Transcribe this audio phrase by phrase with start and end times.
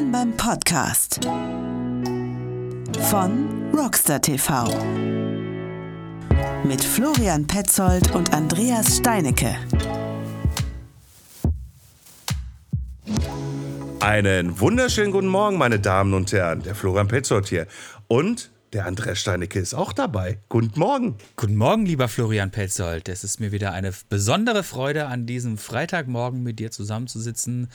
[0.00, 1.20] Willkommen beim Podcast
[3.10, 4.64] von Rockstar TV
[6.64, 9.54] mit Florian Petzold und Andreas Steinecke.
[14.00, 16.62] Einen wunderschönen guten Morgen, meine Damen und Herren.
[16.62, 17.66] Der Florian Petzold hier.
[18.08, 20.38] Und der Andreas Steinecke ist auch dabei.
[20.48, 21.16] Guten Morgen.
[21.36, 23.10] Guten Morgen, lieber Florian Petzold.
[23.10, 27.68] Es ist mir wieder eine besondere Freude, an diesem Freitagmorgen mit dir zusammenzusitzen.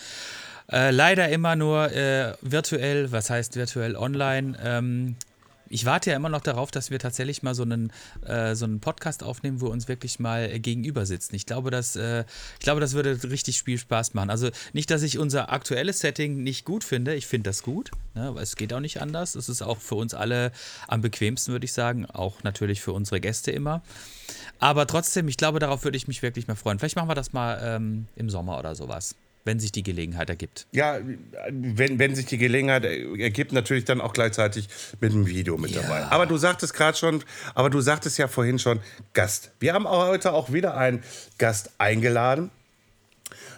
[0.72, 4.58] Äh, leider immer nur äh, virtuell, was heißt virtuell online.
[4.64, 5.16] Ähm,
[5.70, 7.92] ich warte ja immer noch darauf, dass wir tatsächlich mal so einen,
[8.26, 11.36] äh, so einen Podcast aufnehmen, wo wir uns wirklich mal gegenüber sitzen.
[11.36, 12.24] Ich glaube, das, äh,
[12.60, 14.30] ich glaube, das würde richtig viel Spaß machen.
[14.30, 17.16] Also nicht, dass ich unser aktuelles Setting nicht gut finde.
[17.16, 17.92] Ich finde das gut.
[18.14, 18.36] Ne?
[18.40, 19.36] Es geht auch nicht anders.
[19.36, 20.52] Es ist auch für uns alle
[20.88, 22.06] am bequemsten, würde ich sagen.
[22.06, 23.82] Auch natürlich für unsere Gäste immer.
[24.60, 26.80] Aber trotzdem, ich glaube, darauf würde ich mich wirklich mal freuen.
[26.80, 30.66] Vielleicht machen wir das mal ähm, im Sommer oder sowas wenn sich die Gelegenheit ergibt.
[30.72, 31.00] Ja,
[31.50, 34.68] wenn, wenn sich die Gelegenheit ergibt, natürlich dann auch gleichzeitig
[35.00, 35.84] mit einem Video mit ja.
[35.84, 36.04] dabei.
[36.06, 38.80] Aber du sagtest gerade schon, aber du sagtest ja vorhin schon
[39.14, 39.52] Gast.
[39.60, 41.04] Wir haben heute auch wieder einen
[41.38, 42.50] Gast eingeladen,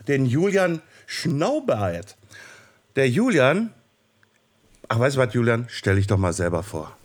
[0.09, 2.17] den Julian Schnaubert.
[2.97, 3.73] Der Julian,
[4.89, 6.96] ach weißt du was, Julian, stell dich doch mal selber vor.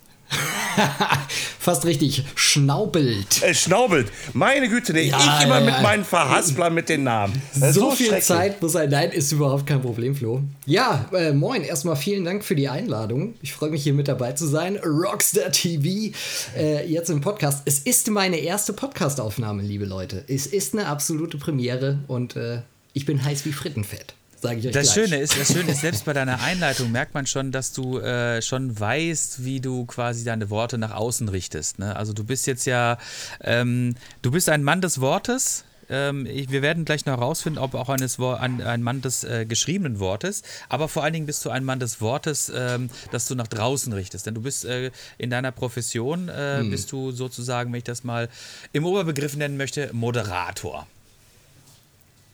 [1.59, 2.23] Fast richtig.
[2.35, 3.41] Schnaubelt.
[3.41, 4.11] Äh, schnaubelt.
[4.33, 7.41] Meine Güte, nee, ja, ich immer ja, mit meinen Verhasplern mit den Namen.
[7.53, 8.89] So, so, viel Zeit muss sein.
[8.89, 10.41] Nein, ist überhaupt kein Problem, Flo.
[10.65, 11.63] Ja, äh, moin.
[11.63, 13.35] Erstmal vielen Dank für die Einladung.
[13.41, 14.77] Ich freue mich hier mit dabei zu sein.
[14.77, 16.15] Rockstar TV,
[16.57, 17.63] äh, jetzt im Podcast.
[17.65, 20.23] Es ist meine erste Podcastaufnahme, liebe Leute.
[20.27, 22.61] Es ist eine absolute Premiere und äh,
[22.93, 25.07] ich bin heiß wie Frittenfett sage ich euch das gleich.
[25.07, 28.41] Schöne ist, das Schöne ist, selbst bei deiner Einleitung merkt man schon, dass du äh,
[28.41, 31.79] schon weißt, wie du quasi deine Worte nach außen richtest.
[31.79, 31.95] Ne?
[31.95, 32.97] Also du bist jetzt ja,
[33.41, 35.63] ähm, du bist ein Mann des Wortes.
[35.89, 39.45] Ähm, ich, wir werden gleich noch herausfinden, ob auch eines, ein, ein Mann des äh,
[39.45, 43.35] geschriebenen Wortes, aber vor allen Dingen bist du ein Mann des Wortes, ähm, das du
[43.35, 44.25] nach draußen richtest.
[44.25, 46.69] Denn du bist äh, in deiner Profession, äh, hm.
[46.69, 48.29] bist du sozusagen, wenn ich das mal
[48.71, 50.87] im Oberbegriff nennen möchte, Moderator.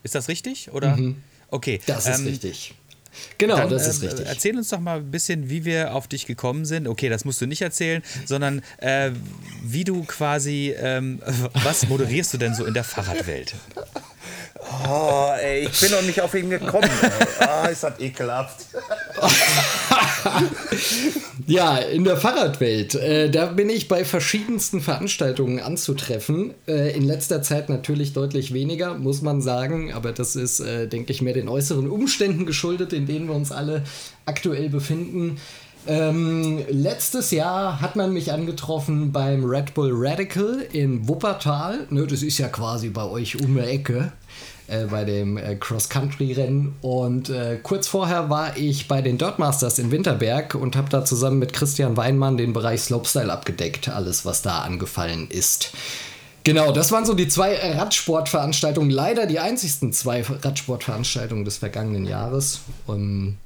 [0.04, 0.72] Ist das richtig?
[0.72, 0.98] Oder?
[0.98, 1.24] Mhm.
[1.52, 1.82] Okay.
[1.86, 2.74] Das ist ähm, richtig.
[3.38, 4.28] Genau, dann, das ist äh, richtig.
[4.28, 6.88] Erzähl uns doch mal ein bisschen, wie wir auf dich gekommen sind.
[6.88, 9.12] Okay, das musst du nicht erzählen, sondern äh,
[9.64, 11.22] wie du quasi, ähm,
[11.64, 13.56] was moderierst du denn so in der Fahrradwelt?
[14.88, 16.90] Oh, ey, ich bin noch nicht auf ihn gekommen.
[17.40, 18.66] Ah, oh, ist das ekelhaft.
[21.48, 22.96] ja, in der Fahrradwelt.
[22.96, 26.54] Äh, da bin ich bei verschiedensten Veranstaltungen anzutreffen.
[26.68, 29.94] Äh, in letzter Zeit natürlich deutlich weniger, muss man sagen.
[29.94, 33.52] Aber das ist, äh, denke ich, mehr den äußeren Umständen geschuldet, in denen wir uns
[33.52, 33.84] alle
[34.26, 35.38] aktuell befinden.
[35.88, 41.88] Ähm, letztes Jahr hat man mich angetroffen beim Red Bull Radical in Wuppertal.
[41.90, 44.12] Ne, das ist ja quasi bei euch um die Ecke
[44.70, 46.76] äh, bei dem äh, Cross-Country-Rennen.
[46.82, 51.40] Und äh, kurz vorher war ich bei den Dirtmasters in Winterberg und habe da zusammen
[51.40, 55.72] mit Christian Weinmann den Bereich Slopestyle abgedeckt, alles, was da angefallen ist.
[56.44, 62.62] Genau, das waren so die zwei Radsportveranstaltungen, leider die einzigsten zwei Radsportveranstaltungen des vergangenen Jahres.
[62.88, 63.38] Und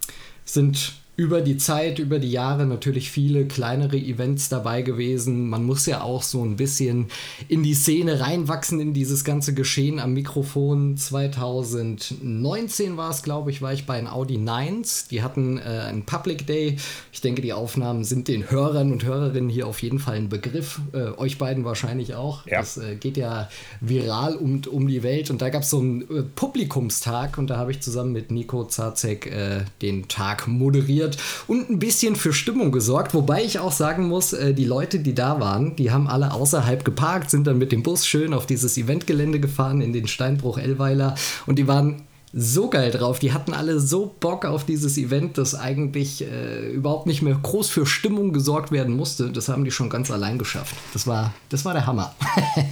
[0.45, 5.47] sind über die Zeit, über die Jahre natürlich viele kleinere Events dabei gewesen.
[5.47, 7.07] Man muss ja auch so ein bisschen
[7.47, 10.97] in die Szene reinwachsen, in dieses ganze Geschehen am Mikrofon.
[10.97, 15.07] 2019 war es, glaube ich, war ich bei den Audi 9s.
[15.09, 16.77] Die hatten äh, einen Public Day.
[17.11, 20.81] Ich denke, die Aufnahmen sind den Hörern und Hörerinnen hier auf jeden Fall ein Begriff.
[20.93, 22.47] Äh, euch beiden wahrscheinlich auch.
[22.47, 22.59] Ja.
[22.59, 23.49] Das äh, geht ja
[23.81, 25.29] viral um, um die Welt.
[25.29, 28.63] Und da gab es so einen äh, Publikumstag und da habe ich zusammen mit Nico
[28.63, 33.13] Zacek äh, den Tag moderiert organisiert und ein bisschen für Stimmung gesorgt.
[33.13, 36.83] Wobei ich auch sagen muss, äh, die Leute, die da waren, die haben alle außerhalb
[36.83, 41.15] geparkt, sind dann mit dem Bus schön auf dieses Eventgelände gefahren in den Steinbruch Ellweiler
[41.45, 42.03] und die waren
[42.35, 43.19] so geil drauf.
[43.19, 47.69] Die hatten alle so Bock auf dieses Event, dass eigentlich äh, überhaupt nicht mehr groß
[47.69, 49.29] für Stimmung gesorgt werden musste.
[49.29, 50.75] Das haben die schon ganz allein geschafft.
[50.93, 52.15] Das war, das war der Hammer.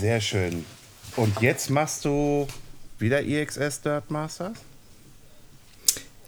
[0.00, 0.66] Sehr schön.
[1.16, 2.46] Und jetzt machst du
[2.98, 4.58] wieder EXS Dirt Masters?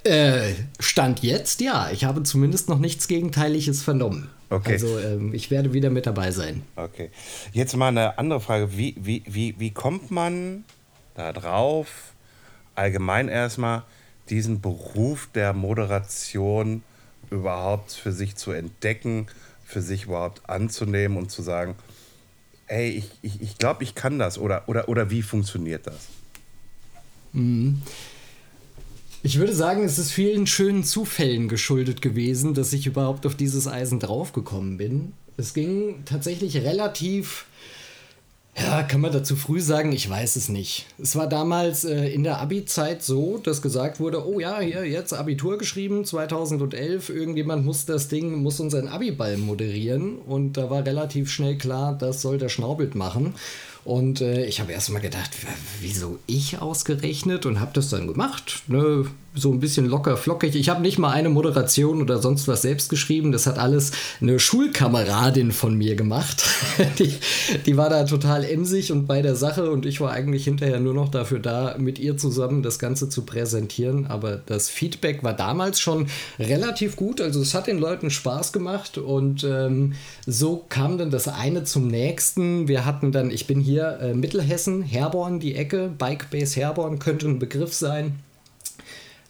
[0.04, 1.90] Äh, Stand jetzt, ja.
[1.90, 4.30] Ich habe zumindest noch nichts Gegenteiliges vernommen.
[4.50, 4.72] Okay.
[4.72, 6.62] Also ähm, ich werde wieder mit dabei sein.
[6.76, 7.10] Okay.
[7.52, 8.76] Jetzt mal eine andere Frage.
[8.76, 10.64] Wie, wie, wie, wie kommt man
[11.14, 12.12] da drauf,
[12.74, 13.84] allgemein erstmal
[14.28, 16.82] diesen Beruf der Moderation
[17.30, 19.26] überhaupt für sich zu entdecken,
[19.64, 21.74] für sich überhaupt anzunehmen und zu sagen,
[22.66, 26.08] ey, ich, ich, ich glaube, ich kann das oder, oder, oder wie funktioniert das?
[27.32, 27.82] Mhm.
[29.24, 33.68] Ich würde sagen, es ist vielen schönen Zufällen geschuldet gewesen, dass ich überhaupt auf dieses
[33.68, 35.12] Eisen draufgekommen bin.
[35.36, 37.46] Es ging tatsächlich relativ
[38.56, 39.92] Ja, kann man dazu früh sagen?
[39.92, 40.86] Ich weiß es nicht.
[41.00, 45.14] Es war damals äh, in der Abi-Zeit so, dass gesagt wurde, oh ja, hier jetzt
[45.14, 51.30] Abitur geschrieben, 2011, irgendjemand muss das Ding, muss unseren Abi-Ball moderieren und da war relativ
[51.30, 53.34] schnell klar, das soll der Schnaubelt machen.
[53.84, 55.30] Und äh, ich habe erst mal gedacht,
[55.80, 58.62] wieso ich ausgerechnet und habe das dann gemacht.
[58.68, 59.06] Ne?
[59.34, 60.54] So ein bisschen locker flockig.
[60.56, 63.32] Ich habe nicht mal eine Moderation oder sonst was selbst geschrieben.
[63.32, 66.44] Das hat alles eine Schulkameradin von mir gemacht.
[66.98, 67.14] die,
[67.64, 70.92] die war da total emsig und bei der Sache und ich war eigentlich hinterher nur
[70.92, 74.06] noch dafür da, mit ihr zusammen das Ganze zu präsentieren.
[74.06, 76.08] Aber das Feedback war damals schon
[76.38, 77.22] relativ gut.
[77.22, 79.94] Also es hat den Leuten Spaß gemacht und ähm,
[80.26, 82.68] so kam dann das eine zum nächsten.
[82.68, 87.28] Wir hatten dann, ich bin hier äh, Mittelhessen, Herborn, die Ecke, Bike Base Herborn könnte
[87.28, 88.18] ein Begriff sein.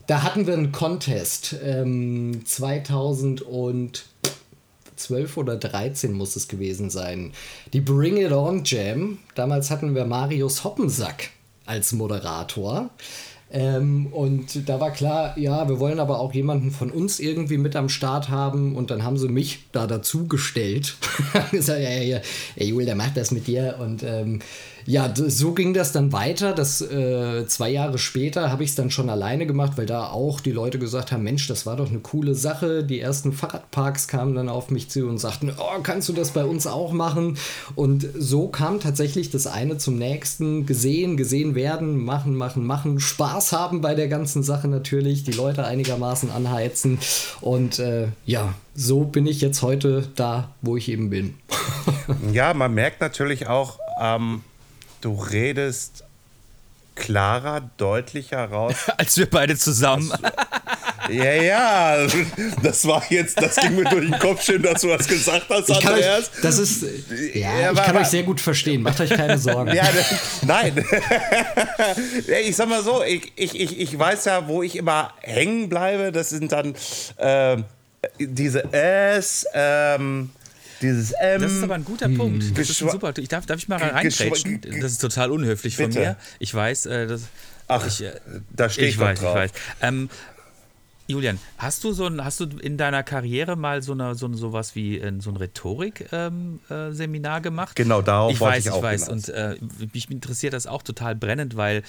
[0.07, 4.05] Da hatten wir einen Contest ähm, 2012
[5.37, 7.33] oder 13 muss es gewesen sein.
[7.73, 9.19] Die Bring It On Jam.
[9.35, 11.31] Damals hatten wir Marius Hoppensack
[11.67, 12.91] als Moderator.
[13.55, 17.77] Ähm, und da war klar, ja, wir wollen aber auch jemanden von uns irgendwie mit
[17.77, 18.75] am Start haben.
[18.75, 20.97] Und dann haben sie mich da dazu gestellt.
[21.53, 22.21] gesagt, ja, ja,
[22.57, 23.77] ja, Jule, der macht das mit dir.
[23.79, 24.41] Und ähm,
[24.87, 26.53] ja, so ging das dann weiter.
[26.53, 30.41] Das äh, zwei Jahre später habe ich es dann schon alleine gemacht, weil da auch
[30.41, 32.85] die Leute gesagt haben: Mensch, das war doch eine coole Sache.
[32.85, 36.45] Die ersten Fahrradparks kamen dann auf mich zu und sagten: Oh, kannst du das bei
[36.45, 37.37] uns auch machen?
[37.75, 40.67] Und so kam tatsächlich das eine zum nächsten.
[40.67, 43.01] Gesehen, gesehen werden, machen, machen, machen.
[43.01, 45.25] Spaß haben bei der ganzen Sache natürlich.
[45.25, 46.99] Die Leute einigermaßen anheizen.
[47.41, 51.35] Und äh, ja, so bin ich jetzt heute da, wo ich eben bin.
[52.33, 54.43] ja, man merkt natürlich auch, ähm,
[55.03, 56.05] du redest
[56.95, 58.75] klarer, deutlicher raus.
[58.97, 60.13] Als wir beide zusammen.
[61.09, 62.07] ja, ja,
[62.63, 65.69] das war jetzt, das ging mir durch den Kopf schön, dass du das gesagt hast,
[65.69, 66.31] ich Andreas.
[66.31, 66.85] Euch, das ist,
[67.35, 69.75] ja, ja ich kann euch sehr gut verstehen, macht euch keine Sorgen.
[69.75, 69.89] Ja,
[70.43, 70.85] nein.
[72.47, 76.13] ich sag mal so, ich, ich, ich, ich weiß ja, wo ich immer hängen bleibe,
[76.13, 76.75] das sind dann
[77.17, 77.57] äh,
[78.19, 80.31] diese S, ähm,
[80.83, 81.41] dieses M.
[81.41, 82.59] Das ist aber ein guter Punkt.
[82.59, 83.15] Das ist ein super.
[83.17, 84.61] Ich darf, darf ich mal reingrätschen?
[84.81, 86.01] Das ist total unhöflich von Bitte.
[86.01, 86.17] mir.
[86.39, 87.23] Ich weiß, äh, das.
[87.69, 88.13] Ach, ich, äh,
[88.51, 89.31] da stehe ich, ich weiß, drauf.
[89.31, 89.51] Ich weiß.
[89.81, 90.11] Ähm,
[91.09, 94.75] Julian, hast du so ein, hast du in deiner Karriere mal so eine, so sowas
[94.75, 97.77] wie äh, so ein Rhetorik-Seminar ähm, äh, gemacht?
[97.77, 99.57] Genau, darauf ich wollte weiß, ich auch Ich weiß, und äh,
[99.93, 101.83] mich interessiert das auch total brennend, weil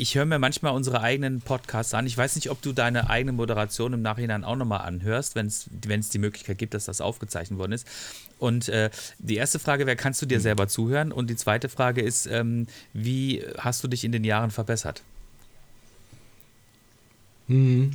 [0.00, 2.06] ich höre mir manchmal unsere eigenen Podcasts an.
[2.06, 5.68] Ich weiß nicht, ob du deine eigene Moderation im Nachhinein auch nochmal anhörst, wenn es
[6.08, 7.86] die Möglichkeit gibt, dass das aufgezeichnet worden ist.
[8.38, 8.88] Und äh,
[9.18, 11.12] die erste Frage wäre, kannst du dir selber zuhören?
[11.12, 15.02] Und die zweite Frage ist, ähm, wie hast du dich in den Jahren verbessert?
[17.48, 17.90] Hm.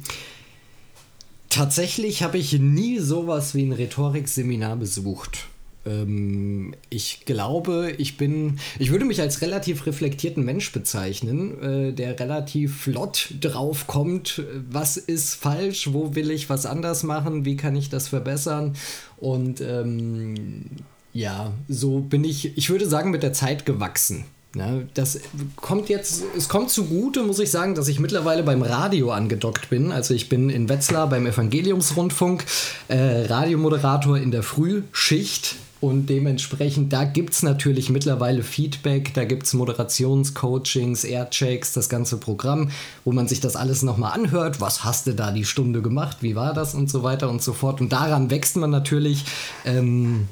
[1.49, 5.47] Tatsächlich habe ich nie sowas wie ein Rhetorikseminar besucht.
[5.85, 12.19] Ähm, ich glaube, ich bin, ich würde mich als relativ reflektierten Mensch bezeichnen, äh, der
[12.19, 17.75] relativ flott drauf kommt, was ist falsch, wo will ich was anders machen, wie kann
[17.75, 18.75] ich das verbessern
[19.17, 20.65] und ähm,
[21.13, 24.25] ja, so bin ich, ich würde sagen, mit der Zeit gewachsen.
[24.55, 25.19] Ja, das
[25.57, 29.91] kommt jetzt, es kommt zugute, muss ich sagen, dass ich mittlerweile beim Radio angedockt bin.
[29.91, 32.45] Also ich bin in Wetzlar beim Evangeliumsrundfunk,
[32.87, 39.43] äh, Radiomoderator in der Frühschicht und dementsprechend, da gibt es natürlich mittlerweile Feedback, da gibt
[39.43, 42.71] es Moderationscoachings, Airchecks, das ganze Programm,
[43.03, 44.59] wo man sich das alles nochmal anhört.
[44.59, 46.17] Was hast du da die Stunde gemacht?
[46.21, 46.73] Wie war das?
[46.73, 47.81] Und so weiter und so fort.
[47.81, 49.25] Und daran wächst man natürlich
[49.63, 50.27] ähm,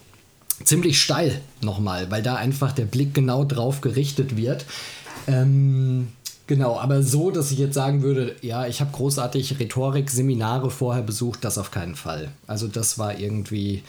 [0.63, 4.65] ziemlich steil nochmal, weil da einfach der Blick genau drauf gerichtet wird.
[5.27, 6.07] Ähm,
[6.45, 11.45] Genau, aber so, dass ich jetzt sagen würde, ja, ich habe großartig Rhetorik-Seminare vorher besucht,
[11.45, 12.33] das auf keinen Fall.
[12.47, 13.81] Also das war irgendwie,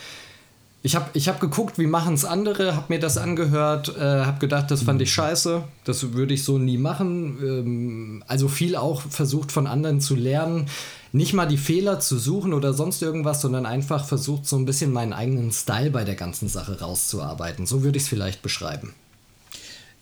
[0.84, 4.38] ich habe ich hab geguckt, wie machen es andere, habe mir das angehört, äh, habe
[4.38, 5.14] gedacht, das fand ich mhm.
[5.14, 7.38] scheiße, das würde ich so nie machen.
[7.42, 10.66] Ähm, also viel auch versucht von anderen zu lernen,
[11.10, 14.92] nicht mal die Fehler zu suchen oder sonst irgendwas, sondern einfach versucht so ein bisschen
[14.92, 17.64] meinen eigenen Style bei der ganzen Sache rauszuarbeiten.
[17.64, 18.92] So würde ich es vielleicht beschreiben.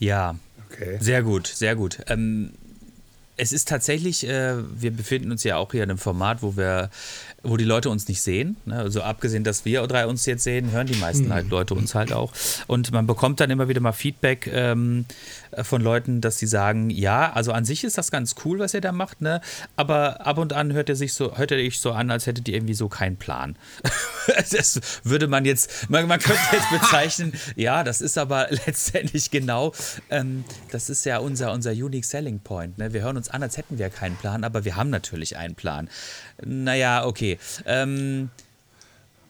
[0.00, 0.34] Ja,
[0.68, 0.98] okay.
[0.98, 1.98] sehr gut, sehr gut.
[2.08, 2.54] Ähm,
[3.36, 6.90] es ist tatsächlich, äh, wir befinden uns ja auch hier in einem Format, wo wir
[7.42, 8.56] wo die Leute uns nicht sehen.
[8.64, 8.76] Ne?
[8.76, 11.32] Also abgesehen, dass wir drei uns jetzt sehen, hören die meisten mhm.
[11.32, 12.32] halt Leute uns halt auch.
[12.66, 15.04] Und man bekommt dann immer wieder mal Feedback ähm,
[15.62, 18.80] von Leuten, dass sie sagen, ja, also an sich ist das ganz cool, was ihr
[18.80, 19.40] da macht, ne?
[19.76, 22.48] Aber ab und an hört er sich so, hört er sich so an, als hättet
[22.48, 23.56] ihr irgendwie so keinen Plan.
[24.50, 29.72] das würde man jetzt, man, man könnte jetzt bezeichnen, ja, das ist aber letztendlich genau,
[30.10, 32.78] ähm, das ist ja unser, unser Unique Selling Point.
[32.78, 32.92] Ne?
[32.92, 35.88] Wir hören uns an, als hätten wir keinen Plan, aber wir haben natürlich einen Plan.
[36.44, 37.38] Naja, okay.
[37.66, 38.30] Ähm, Hm,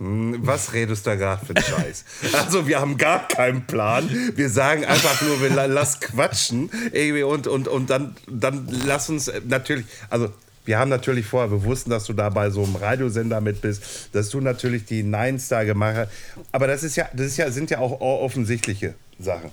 [0.04, 2.04] Was redest du da gerade für einen Scheiß?
[2.32, 4.11] Also, wir haben gar keinen Plan.
[4.35, 6.71] Wir sagen einfach nur, wir la- lass quatschen.
[6.92, 10.28] Irgendwie und, und, und dann, dann lass uns äh, natürlich, also.
[10.64, 14.11] Wir haben natürlich vorher, wir wussten, dass du da bei so einem Radiosender mit bist,
[14.12, 16.11] dass du natürlich die Nines da gemacht hast.
[16.52, 19.50] Aber das ist ja, das ist ja, sind ja auch offensichtliche Sachen.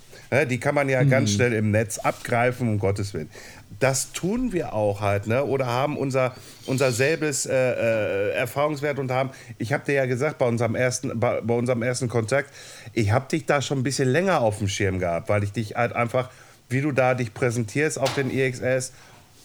[0.52, 3.32] Die kann man ja ganz schnell im Netz abgreifen, um Gottes Willen.
[3.80, 5.46] Das tun wir auch halt, ne?
[5.46, 10.38] Oder haben unser, unser selbes äh, äh, Erfahrungswert und haben, ich habe dir ja gesagt,
[10.38, 12.54] bei unserem ersten, bei, bei unserem ersten Kontakt,
[12.94, 15.76] ich habe dich da schon ein bisschen länger auf dem Schirm gehabt, weil ich dich
[15.76, 16.30] halt einfach,
[16.68, 18.92] wie du da dich präsentierst auf den EXS,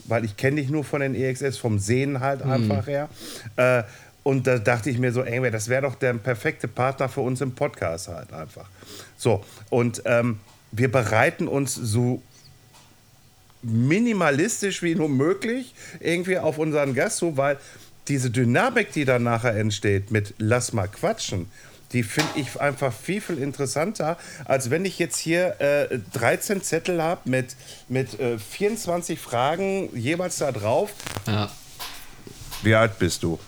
[0.07, 3.09] weil ich kenne dich nur von den EXS, vom Sehen halt einfach her.
[3.57, 3.85] Äh,
[4.25, 7.41] und da dachte ich mir so, ey, das wäre doch der perfekte Partner für uns
[7.41, 8.69] im Podcast halt einfach.
[9.17, 10.41] So, und ähm,
[10.73, 12.23] wir bereiten uns so
[13.65, 17.59] minimalistisch wie nur möglich irgendwie auf unseren Gast zu, weil
[18.09, 21.47] diese Dynamik, die dann nachher entsteht mit Lass mal quatschen,
[21.93, 27.01] die finde ich einfach viel, viel interessanter, als wenn ich jetzt hier äh, 13 Zettel
[27.01, 27.55] habe mit,
[27.89, 30.91] mit äh, 24 Fragen jeweils da drauf.
[31.27, 31.51] Ja.
[32.63, 33.39] Wie alt bist du?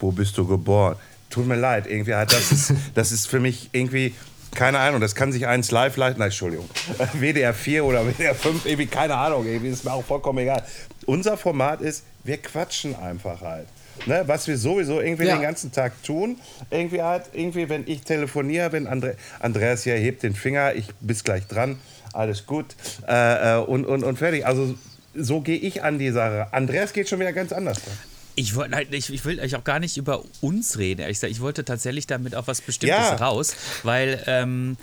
[0.00, 0.96] Wo bist du geboren?
[1.30, 4.14] Tut mir leid, irgendwie hat das ist, das ist für mich irgendwie
[4.54, 6.68] keine Ahnung, das kann sich eins live leiten, nein, Entschuldigung,
[7.14, 10.62] WDR 4 oder WDR 5, irgendwie keine Ahnung, irgendwie ist mir auch vollkommen egal.
[11.06, 13.66] Unser Format ist, wir quatschen einfach halt.
[14.06, 15.36] Ne, was wir sowieso irgendwie Ja.
[15.36, 16.38] den ganzen Tag tun,
[16.70, 21.22] irgendwie halt, irgendwie, wenn ich telefoniere, wenn Andre, Andreas hier hebt den Finger, ich bis
[21.22, 21.78] gleich dran,
[22.12, 22.74] alles gut
[23.08, 24.46] äh, äh, und, und, und fertig.
[24.46, 24.74] Also
[25.14, 26.48] so gehe ich an die Sache.
[26.50, 27.94] Andreas geht schon wieder ganz anders dran.
[28.36, 31.00] Ich, wollte halt, ich, ich will euch auch gar nicht über uns reden.
[31.02, 31.30] ehrlich gesagt.
[31.32, 33.14] Ich wollte tatsächlich damit auf was Bestimmtes Ja.
[33.16, 34.76] raus, weil ähm,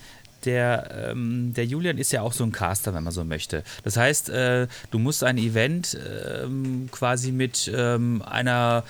[0.46, 3.64] der, ähm, der Julian ist ja auch so ein Caster, wenn man so möchte.
[3.84, 5.98] Das heißt, äh, du musst ein Event
[6.44, 8.84] ähm, quasi mit ähm, einer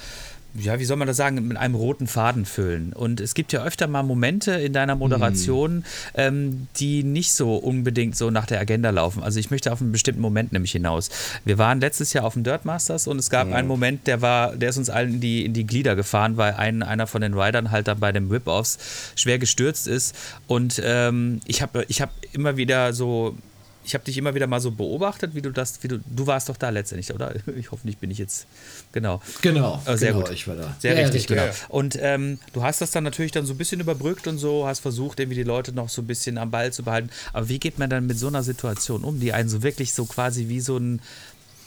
[0.53, 2.93] ja, wie soll man das sagen, mit einem roten Faden füllen.
[2.93, 8.17] Und es gibt ja öfter mal Momente in deiner Moderation, ähm, die nicht so unbedingt
[8.17, 9.23] so nach der Agenda laufen.
[9.23, 11.09] Also ich möchte auf einen bestimmten Moment nämlich hinaus.
[11.45, 14.55] Wir waren letztes Jahr auf dem Dirt Masters und es gab einen Moment, der war,
[14.55, 17.33] der ist uns allen in die, in die Glieder gefahren, weil ein, einer von den
[17.33, 20.15] Riders halt dann bei den Whip-Offs schwer gestürzt ist.
[20.47, 23.35] Und ähm, ich habe ich hab immer wieder so
[23.83, 26.49] ich habe dich immer wieder mal so beobachtet, wie du das, wie du, du warst
[26.49, 27.33] doch da letztendlich, oder?
[27.57, 28.45] Ich hoffentlich bin ich jetzt,
[28.91, 29.21] genau.
[29.41, 30.33] Genau, Äh, sehr genau, gut.
[30.33, 30.75] ich war da.
[30.79, 31.37] Sehr Ja, richtig, richtig.
[31.37, 31.51] genau.
[31.69, 34.79] Und ähm, du hast das dann natürlich dann so ein bisschen überbrückt und so, hast
[34.79, 37.09] versucht, irgendwie die Leute noch so ein bisschen am Ball zu behalten.
[37.33, 40.05] Aber wie geht man dann mit so einer Situation um, die einen so wirklich so
[40.05, 41.01] quasi wie so ein,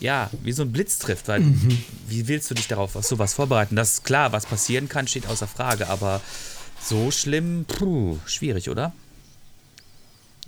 [0.01, 1.27] ja, wie so ein Blitz trifft?
[1.29, 1.83] Weil, Mhm.
[2.09, 3.75] wie willst du dich darauf auf sowas vorbereiten?
[3.77, 6.21] Das ist klar, was passieren kann, steht außer Frage, aber
[6.81, 8.93] so schlimm, puh, schwierig, oder?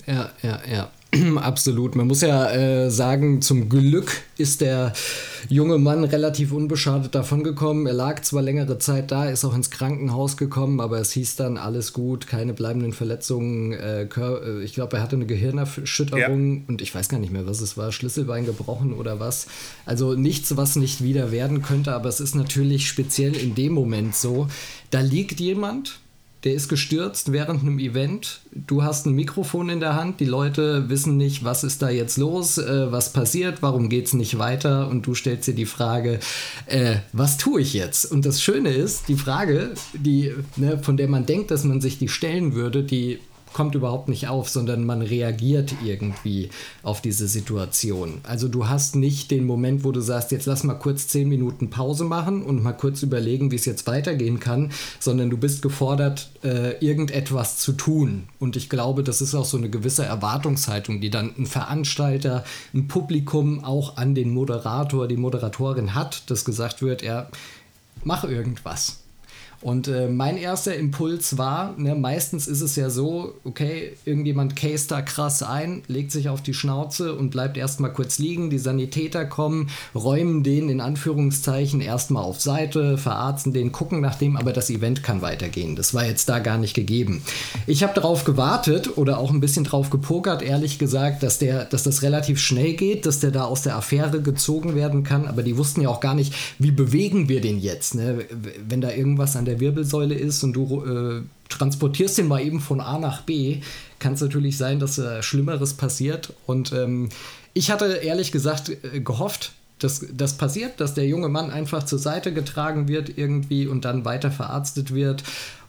[0.07, 0.91] Ja, ja, ja.
[1.37, 1.97] Absolut.
[1.97, 4.93] Man muss ja äh, sagen, zum Glück ist der
[5.49, 7.87] junge Mann relativ unbeschadet davongekommen.
[7.87, 11.57] Er lag zwar längere Zeit da, ist auch ins Krankenhaus gekommen, aber es hieß dann
[11.57, 13.73] alles gut, keine bleibenden Verletzungen.
[13.73, 17.61] Äh, äh, ich glaube, er hatte eine Gehirnerschütterung und ich weiß gar nicht mehr, was
[17.61, 19.47] es war, Schlüsselbein gebrochen oder was.
[19.85, 24.15] Also nichts, was nicht wieder werden könnte, aber es ist natürlich speziell in dem Moment
[24.15, 24.49] so,
[24.91, 25.99] da liegt jemand,
[26.47, 28.41] der ist gestürzt während einem Event.
[28.53, 30.21] Du hast ein Mikrofon in der Hand.
[30.21, 34.13] Die Leute wissen nicht, was ist da jetzt los, äh, was passiert, warum geht es
[34.15, 34.89] nicht weiter.
[34.89, 36.21] Und du stellst dir die Frage,
[36.67, 38.05] äh, was tue ich jetzt?
[38.13, 41.99] Und das Schöne ist, die Frage, die, ne, von der man denkt, dass man sich
[41.99, 43.19] die stellen würde, die
[43.57, 46.51] kommt überhaupt nicht auf, sondern man reagiert irgendwie
[46.83, 48.21] auf diese Situation.
[48.23, 51.71] Also du hast nicht den Moment, wo du sagst, jetzt lass mal kurz zehn Minuten
[51.71, 56.29] Pause machen und mal kurz überlegen, wie es jetzt weitergehen kann, sondern du bist gefordert,
[56.45, 58.25] äh, irgendetwas zu tun.
[58.39, 62.45] Und ich glaube, das ist auch so eine gewisse Erwartungshaltung, die dann ein Veranstalter,
[62.75, 67.31] ein Publikum auch an den Moderator, die Moderatorin hat, dass gesagt wird, er
[68.05, 69.06] mach irgendwas.
[69.63, 74.87] Und äh, mein erster Impuls war, ne, meistens ist es ja so, okay, irgendjemand case
[74.87, 78.51] da krass ein, legt sich auf die Schnauze und bleibt erstmal kurz liegen.
[78.51, 84.37] Die Sanitäter kommen, räumen den in Anführungszeichen erstmal auf Seite, verarzten den, gucken nach dem,
[84.37, 85.75] aber das Event kann weitergehen.
[85.75, 87.23] Das war jetzt da gar nicht gegeben.
[87.67, 91.83] Ich habe darauf gewartet oder auch ein bisschen drauf gepokert, ehrlich gesagt, dass, der, dass
[91.83, 95.57] das relativ schnell geht, dass der da aus der Affäre gezogen werden kann, aber die
[95.57, 98.27] wussten ja auch gar nicht, wie bewegen wir den jetzt, ne?
[98.69, 102.81] wenn da irgendwas an der Wirbelsäule ist und du äh, transportierst den mal eben von
[102.81, 103.61] A nach B,
[103.99, 106.35] kann es natürlich sein, dass äh, Schlimmeres passiert.
[106.47, 107.09] Und ähm,
[107.55, 111.99] ich hatte ehrlich gesagt äh, gehofft, dass das passiert, dass der junge Mann einfach zur
[111.99, 115.23] Seite getragen wird irgendwie und dann weiter verarztet wird.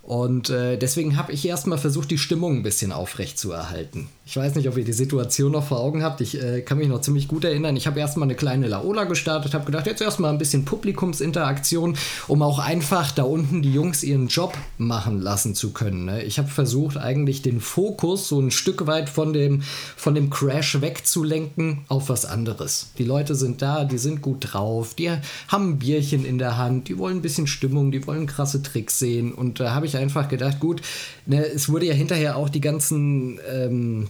[0.03, 4.07] Und äh, deswegen habe ich erstmal versucht, die Stimmung ein bisschen aufrecht zu erhalten.
[4.29, 6.19] Ich weiß nicht, ob ihr die Situation noch vor Augen habt.
[6.19, 7.77] Ich äh, kann mich noch ziemlich gut erinnern.
[7.77, 12.41] Ich habe erstmal eine kleine Laola gestartet, habe gedacht, jetzt erstmal ein bisschen Publikumsinteraktion, um
[12.41, 16.03] auch einfach da unten die Jungs ihren Job machen lassen zu können.
[16.03, 16.23] Ne?
[16.23, 19.61] Ich habe versucht, eigentlich den Fokus so ein Stück weit von dem,
[19.95, 22.89] von dem Crash wegzulenken auf was anderes.
[22.97, 25.09] Die Leute sind da, die sind gut drauf, die
[25.47, 28.99] haben ein Bierchen in der Hand, die wollen ein bisschen Stimmung, die wollen krasse Tricks
[28.99, 29.31] sehen.
[29.31, 30.81] Und da habe ich einfach gedacht, gut,
[31.25, 33.39] ne, es wurde ja hinterher auch die ganzen.
[33.49, 34.09] Ähm,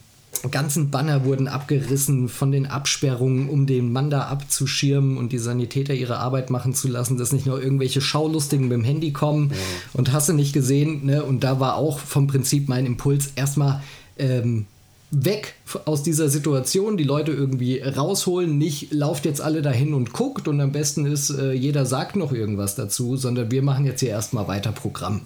[0.51, 5.94] ganzen Banner wurden abgerissen von den Absperrungen, um den Mann da abzuschirmen und die Sanitäter
[5.94, 9.58] ihre Arbeit machen zu lassen, dass nicht nur irgendwelche Schaulustigen mit dem Handy kommen ja.
[9.94, 11.06] und hast du nicht gesehen.
[11.06, 11.24] Ne?
[11.24, 13.82] Und da war auch vom Prinzip mein Impuls erstmal
[14.17, 14.65] ähm,
[15.10, 20.48] weg aus dieser Situation, die Leute irgendwie rausholen, nicht lauft jetzt alle dahin und guckt
[20.48, 24.10] und am besten ist, äh, jeder sagt noch irgendwas dazu, sondern wir machen jetzt hier
[24.10, 25.22] erstmal weiter Programm.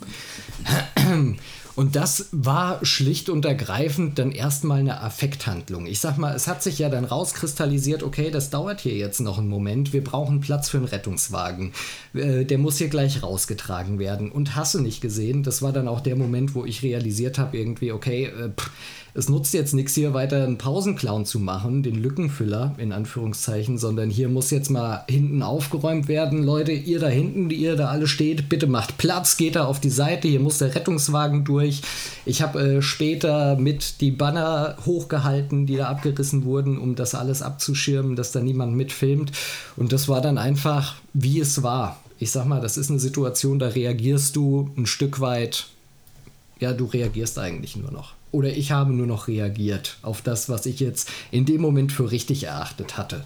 [1.76, 5.86] Und das war schlicht und ergreifend dann erstmal eine Affekthandlung.
[5.86, 9.38] Ich sag mal, es hat sich ja dann rauskristallisiert, okay, das dauert hier jetzt noch
[9.38, 11.74] einen Moment, wir brauchen Platz für einen Rettungswagen.
[12.14, 14.32] Äh, der muss hier gleich rausgetragen werden.
[14.32, 17.92] Und hasse nicht gesehen, das war dann auch der Moment, wo ich realisiert habe, irgendwie,
[17.92, 18.72] okay, äh, pff,
[19.14, 24.10] es nutzt jetzt nichts hier weiter einen Pausenclown zu machen, den Lückenfüller in Anführungszeichen, sondern
[24.10, 26.44] hier muss jetzt mal hinten aufgeräumt werden.
[26.44, 29.82] Leute, ihr da hinten, die ihr da alle steht, bitte macht Platz, geht da auf
[29.82, 31.82] die Seite, hier muss der Rettungswagen durch.
[32.26, 37.42] Ich habe äh, später mit die Banner hochgehalten, die da abgerissen wurden, um das alles
[37.42, 39.34] abzuschirmen, dass da niemand mitfilmt.
[39.76, 42.00] Und das war dann einfach, wie es war.
[42.18, 45.68] Ich sag mal, das ist eine Situation, da reagierst du ein Stück weit,
[46.60, 50.66] ja, du reagierst eigentlich nur noch oder ich habe nur noch reagiert auf das, was
[50.66, 53.24] ich jetzt in dem Moment für richtig erachtet hatte.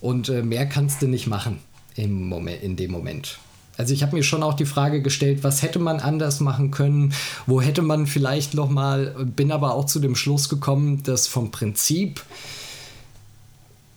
[0.00, 1.58] Und äh, mehr kannst du nicht machen
[1.96, 3.38] im Moment, in dem Moment.
[3.76, 7.12] Also ich habe mir schon auch die Frage gestellt, was hätte man anders machen können?
[7.46, 9.14] Wo hätte man vielleicht noch mal?
[9.36, 12.22] Bin aber auch zu dem Schluss gekommen, dass vom Prinzip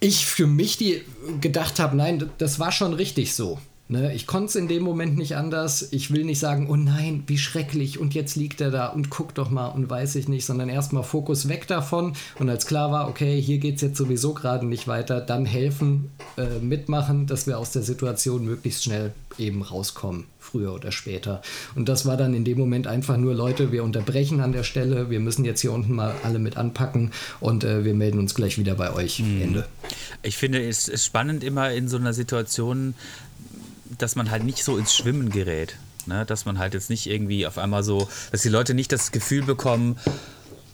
[0.01, 1.01] ich für mich die
[1.41, 3.59] gedacht habe, nein, das war schon richtig so.
[3.91, 5.87] Ne, ich konnte es in dem Moment nicht anders.
[5.89, 9.33] Ich will nicht sagen, oh nein, wie schrecklich und jetzt liegt er da und guck
[9.33, 12.13] doch mal und weiß ich nicht, sondern erstmal Fokus weg davon.
[12.37, 16.11] Und als klar war, okay, hier geht es jetzt sowieso gerade nicht weiter, dann helfen,
[16.37, 21.41] äh, mitmachen, dass wir aus der Situation möglichst schnell eben rauskommen, früher oder später.
[21.73, 25.09] Und das war dann in dem Moment einfach nur, Leute, wir unterbrechen an der Stelle,
[25.09, 28.59] wir müssen jetzt hier unten mal alle mit anpacken und äh, wir melden uns gleich
[28.59, 29.19] wieder bei euch.
[29.19, 29.41] Mhm.
[29.41, 29.65] Ende.
[30.21, 32.93] Ich finde es ist spannend immer in so einer Situation,
[33.97, 35.75] dass man halt nicht so ins Schwimmen gerät.
[36.05, 36.25] Ne?
[36.25, 39.43] Dass man halt jetzt nicht irgendwie auf einmal so, dass die Leute nicht das Gefühl
[39.43, 39.97] bekommen,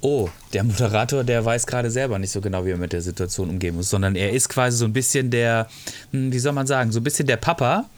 [0.01, 3.49] oh, der Moderator, der weiß gerade selber nicht so genau, wie er mit der Situation
[3.49, 5.67] umgehen muss, sondern er ist quasi so ein bisschen der,
[6.11, 7.89] hm, wie soll man sagen, so ein bisschen der Papa,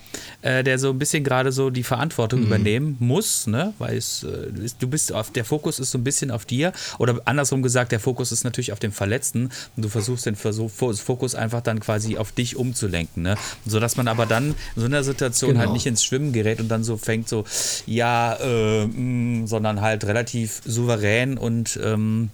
[0.42, 2.48] äh, der so ein bisschen gerade so die Verantwortung mhm.
[2.48, 3.74] übernehmen muss, ne?
[3.80, 7.20] weil es, äh, du bist auf, der Fokus ist so ein bisschen auf dir oder
[7.26, 11.62] andersrum gesagt, der Fokus ist natürlich auf dem Verletzten und du versuchst den Fokus einfach
[11.62, 13.36] dann quasi auf dich umzulenken, ne?
[13.66, 15.68] sodass man aber dann in so einer Situation halt genau.
[15.68, 17.46] halt nicht ins Schwimmen gerät und dann so fängt so,
[17.86, 22.30] ja, äh, mh, mm, sondern halt relativ souverän und ähm,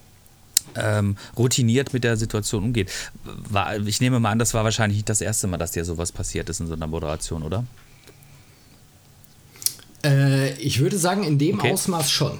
[0.76, 2.90] ähm, routiniert mit der Situation umgeht.
[3.24, 6.12] War, ich nehme mal an, das war wahrscheinlich nicht das erste Mal, dass dir sowas
[6.12, 7.64] passiert ist in so einer Moderation, oder?
[10.04, 11.72] Äh, ich würde sagen, in dem okay.
[11.72, 12.38] Ausmaß schon.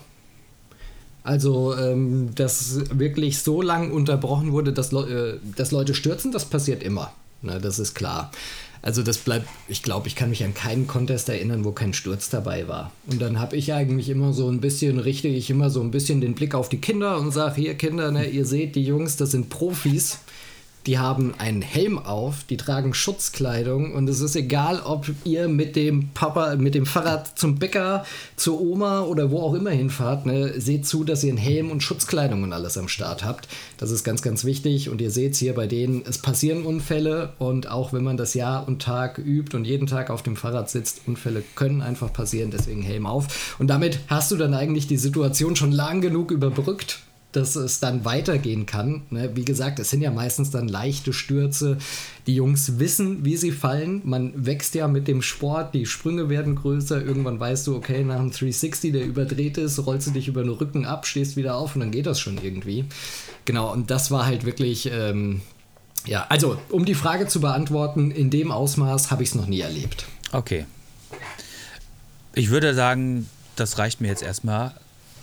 [1.23, 6.45] Also, ähm, dass wirklich so lang unterbrochen wurde, dass, Le äh, dass Leute stürzen, das
[6.45, 7.13] passiert immer.
[7.41, 8.31] Na, das ist klar.
[8.85, 12.29] Also das bleibt, ich glaube, ich kann mich an keinen Contest erinnern, wo kein Sturz
[12.29, 12.93] dabei war.
[13.07, 16.21] Und dann habe ich eigentlich immer so ein bisschen, richte ich immer so ein bisschen
[16.21, 19.31] den Blick auf die Kinder und sage, hier Kinder, ne, ihr seht, die Jungs, das
[19.31, 20.19] sind Profis
[20.87, 25.77] die haben einen Helm auf, die tragen Schutzkleidung und es ist egal, ob ihr mit
[25.77, 28.05] dem Papa, mit dem Fahrrad zum Bäcker,
[28.37, 31.83] zur Oma oder wo auch immer hinfahrt, ne, seht zu, dass ihr einen Helm und
[31.83, 33.49] Schutzkleidung und alles am Start habt.
[33.79, 37.71] Das ist ganz, ganz wichtig und ihr seht hier bei denen, es passieren Unfälle und
[37.71, 41.03] auch wenn man das Jahr und Tag übt und jeden Tag auf dem Fahrrad sitzt,
[41.07, 43.57] Unfälle können einfach passieren, deswegen Helm auf.
[43.59, 47.01] Und damit hast du dann eigentlich die Situation schon lang genug überbrückt
[47.37, 49.03] dass es dann weitergehen kann.
[49.11, 49.31] Ne?
[49.35, 51.79] Wie gesagt, es sind ja meistens dann leichte Stürze.
[52.27, 54.01] Die Jungs wissen, wie sie fallen.
[54.05, 57.05] Man wächst ja mit dem Sport, die Sprünge werden größer.
[57.05, 60.53] Irgendwann weißt du, okay, nach einem 360, der überdreht ist, rollst du dich über den
[60.53, 62.85] Rücken ab, stehst wieder auf und dann geht das schon irgendwie.
[63.45, 64.91] Genau, und das war halt wirklich.
[64.93, 65.43] Ähm,
[66.07, 69.61] ja, also um die Frage zu beantworten, in dem Ausmaß habe ich es noch nie
[69.61, 70.05] erlebt.
[70.33, 70.67] Okay.
[72.35, 74.75] Ich würde sagen, das reicht mir jetzt erstmal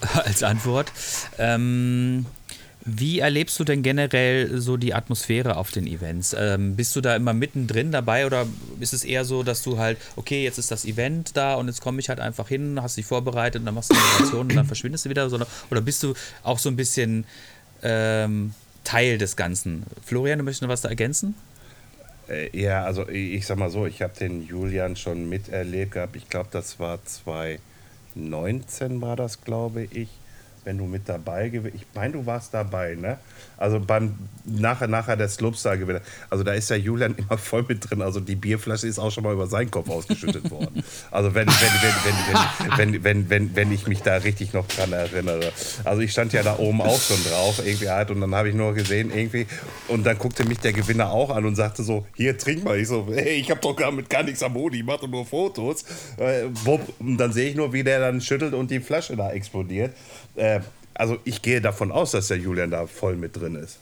[0.25, 0.91] als Antwort.
[1.37, 2.25] Ähm,
[2.83, 6.35] wie erlebst du denn generell so die Atmosphäre auf den Events?
[6.37, 8.47] Ähm, bist du da immer mittendrin dabei oder
[8.79, 11.81] ist es eher so, dass du halt, okay, jetzt ist das Event da und jetzt
[11.81, 14.55] komme ich halt einfach hin, hast dich vorbereitet und dann machst du eine Moderation und
[14.55, 15.29] dann verschwindest du wieder?
[15.69, 17.25] Oder bist du auch so ein bisschen
[17.83, 19.83] ähm, Teil des Ganzen.
[20.03, 21.35] Florian, du möchtest noch was da ergänzen?
[22.27, 26.15] Äh, ja, also ich, sag mal so, ich habe den Julian schon miterlebt gehabt.
[26.15, 26.99] Ich glaube, das war
[28.13, 30.09] 2019 war das, glaube ich
[30.63, 33.17] wenn du mit dabei gewesen Ich meine, du warst dabei, ne?
[33.61, 36.01] Also beim nachher, nachher der Slopestyle-Gewinner.
[36.31, 38.01] Also da ist der Julian immer voll mit drin.
[38.01, 40.83] Also die Bierflasche ist auch schon mal über seinen Kopf ausgeschüttet worden.
[41.11, 44.93] Also wenn, wenn, wenn, wenn, wenn, wenn, wenn, wenn, ich mich da richtig noch dran
[44.93, 45.51] erinnere.
[45.83, 48.55] Also ich stand ja da oben auch schon drauf, irgendwie halt, und dann habe ich
[48.55, 49.45] nur gesehen, irgendwie,
[49.87, 52.79] und dann guckte mich der Gewinner auch an und sagte so, hier, trink mal.
[52.79, 55.23] Ich so, hey, ich habe doch gar mit gar nichts am Modi, ich mache nur
[55.23, 55.85] Fotos.
[56.17, 56.45] Äh,
[56.99, 59.93] und dann sehe ich nur, wie der dann schüttelt und die Flasche da explodiert.
[60.35, 60.61] Äh,
[61.01, 63.79] also ich gehe davon aus, dass der Julian da voll mit drin ist.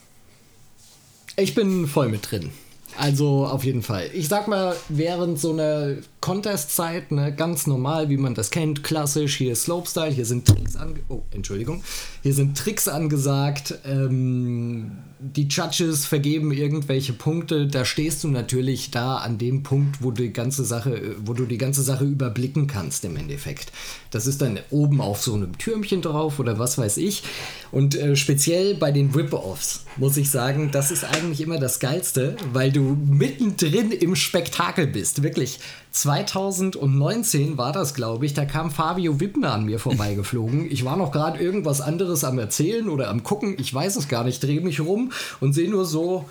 [1.36, 2.50] Ich bin voll mit drin.
[2.98, 4.10] Also auf jeden Fall.
[4.14, 9.38] Ich sag mal, während so einer Contest-Zeit, ne, ganz normal, wie man das kennt, klassisch,
[9.38, 11.84] hier ist Slopestyle, hier sind Tricks ange oh, Entschuldigung,
[12.24, 19.18] hier sind Tricks angesagt, ähm, die Judges vergeben irgendwelche Punkte, da stehst du natürlich da
[19.18, 23.18] an dem Punkt, wo die ganze Sache, wo du die ganze Sache überblicken kannst im
[23.18, 23.74] Endeffekt.
[24.12, 27.24] Das ist dann oben auf so einem Türmchen drauf oder was weiß ich.
[27.72, 32.38] Und äh, speziell bei den Rip-Offs muss ich sagen, das ist eigentlich immer das Geilste,
[32.54, 35.22] weil du mittendrin im Spektakel bist.
[35.22, 35.60] Wirklich.
[35.92, 38.34] 2019 war das, glaube ich.
[38.34, 40.70] Da kam Fabio Wippner an mir vorbeigeflogen.
[40.72, 43.56] Ich war noch gerade irgendwas anderes am Erzählen oder am Gucken.
[43.58, 44.44] Ich weiß es gar nicht.
[44.44, 46.26] Drehe mich rum und sehe nur so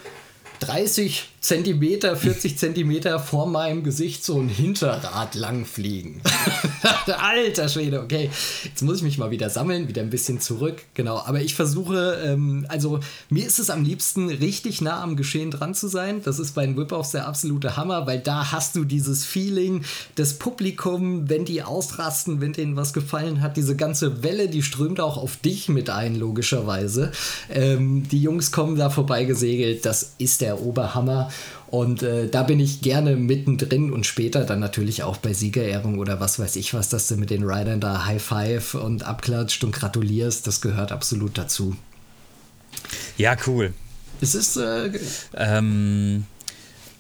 [0.61, 6.21] 30 Zentimeter, 40 Zentimeter vor meinem Gesicht so ein Hinterrad langfliegen.
[7.07, 8.29] Alter Schwede, okay.
[8.65, 10.83] Jetzt muss ich mich mal wieder sammeln, wieder ein bisschen zurück.
[10.93, 15.51] Genau, aber ich versuche, ähm, also mir ist es am liebsten, richtig nah am Geschehen
[15.51, 16.21] dran zu sein.
[16.23, 19.85] Das ist bei den Whip-Offs der absolute Hammer, weil da hast du dieses Feeling
[20.19, 23.57] des Publikum, wenn die ausrasten, wenn denen was gefallen hat.
[23.57, 27.11] Diese ganze Welle, die strömt auch auf dich mit ein, logischerweise.
[27.49, 29.87] Ähm, die Jungs kommen da vorbei gesegelt.
[29.87, 31.31] Das ist der Oberhammer.
[31.71, 36.19] Und äh, da bin ich gerne mittendrin und später dann natürlich auch bei Siegerehrung oder
[36.19, 39.73] was weiß ich was, dass du mit den Riders da High Five und abklatscht und
[39.73, 41.77] gratulierst, das gehört absolut dazu.
[43.19, 43.75] Ja, cool.
[44.21, 44.57] Es ist.
[44.57, 44.99] Äh,
[45.35, 46.25] ähm,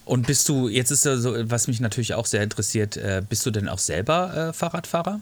[0.04, 3.50] und bist du, jetzt ist so, was mich natürlich auch sehr interessiert, äh, bist du
[3.50, 5.20] denn auch selber äh, Fahrradfahrer?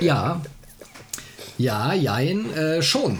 [0.00, 0.42] ja.
[1.58, 3.18] Ja, jein, äh, schon.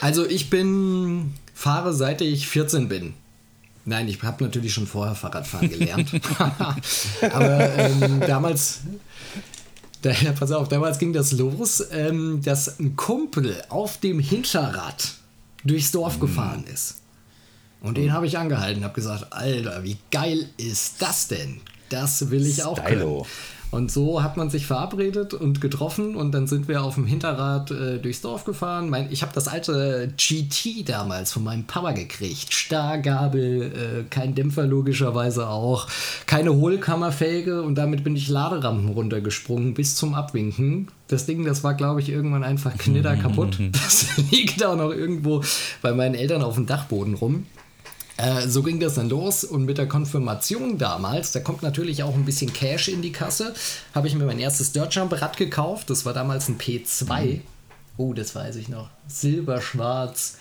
[0.00, 3.14] Also ich bin fahre seit ich 14 bin.
[3.86, 6.10] Nein, ich habe natürlich schon vorher Fahrradfahren gelernt.
[7.30, 8.80] Aber ähm, damals,
[10.02, 15.14] da, pass auf, damals ging das los, ähm, dass ein Kumpel auf dem Hinterrad
[15.64, 16.20] durchs Dorf mhm.
[16.20, 16.96] gefahren ist.
[17.82, 21.60] Und den habe ich angehalten, habe gesagt, Alter, wie geil ist das denn?
[21.90, 23.22] Das will ich auch können.
[23.74, 27.72] Und so hat man sich verabredet und getroffen und dann sind wir auf dem Hinterrad
[27.72, 28.88] äh, durchs Dorf gefahren.
[28.88, 32.54] Mein, ich habe das alte GT damals von meinem Papa gekriegt.
[32.54, 35.88] Stargabel, äh, kein Dämpfer logischerweise auch,
[36.26, 40.86] keine Hohlkammerfelge und damit bin ich Laderampen runtergesprungen bis zum Abwinken.
[41.08, 43.58] Das Ding, das war, glaube ich, irgendwann einfach knitter kaputt.
[43.72, 45.42] Das liegt auch noch irgendwo
[45.82, 47.46] bei meinen Eltern auf dem Dachboden rum.
[48.16, 52.14] Äh, so ging das dann los und mit der Konfirmation damals, da kommt natürlich auch
[52.14, 53.54] ein bisschen Cash in die Kasse,
[53.94, 55.90] habe ich mir mein erstes Dirtjump-Rad gekauft.
[55.90, 57.24] Das war damals ein P2.
[57.24, 57.42] Mhm.
[57.96, 58.90] Oh, das weiß ich noch.
[59.08, 60.36] Silberschwarz.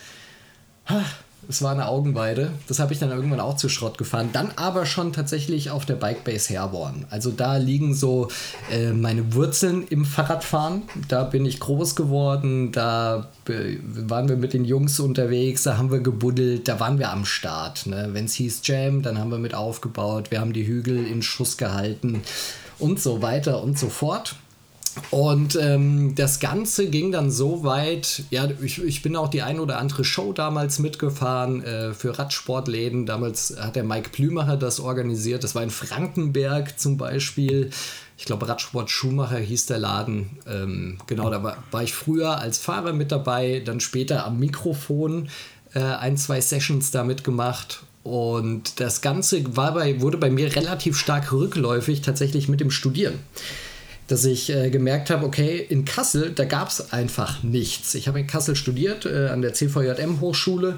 [1.50, 2.52] Es war eine Augenweide.
[2.68, 4.30] Das habe ich dann irgendwann auch zu Schrott gefahren.
[4.34, 7.06] Dann aber schon tatsächlich auf der Bikebase Herborn.
[7.10, 8.30] Also da liegen so
[8.72, 10.84] äh, meine Wurzeln im Fahrradfahren.
[11.08, 12.72] Da bin ich groß geworden.
[12.72, 15.64] Da äh, waren wir mit den Jungs unterwegs.
[15.64, 16.68] Da haben wir gebuddelt.
[16.68, 17.86] Da waren wir am Start.
[17.86, 18.10] Ne?
[18.12, 20.32] Wenn es hieß Jam, dann haben wir mit aufgebaut.
[20.32, 22.22] Wir haben die Hügel in Schuss gehalten
[22.80, 24.36] und so weiter und so fort.
[25.10, 29.60] Und ähm, das Ganze ging dann so weit, ja, ich, ich bin auch die ein
[29.60, 33.06] oder andere Show damals mitgefahren äh, für Radsportläden.
[33.06, 35.44] Damals hat der Mike Plümacher das organisiert.
[35.44, 37.72] Das war in Frankenberg zum Beispiel.
[38.18, 40.38] Ich glaube, Radsport Schumacher hieß der Laden.
[40.48, 45.30] Ähm, genau, da war, war ich früher als Fahrer mit dabei, dann später am Mikrofon
[45.74, 47.84] äh, ein, zwei Sessions da mitgemacht.
[48.04, 53.20] Und das Ganze war bei, wurde bei mir relativ stark rückläufig tatsächlich mit dem Studieren
[54.14, 57.96] dass ich äh, gemerkt habe, okay, in Kassel, da gab es einfach nichts.
[57.96, 60.78] Ich habe in Kassel studiert, äh, an der CVJM-Hochschule,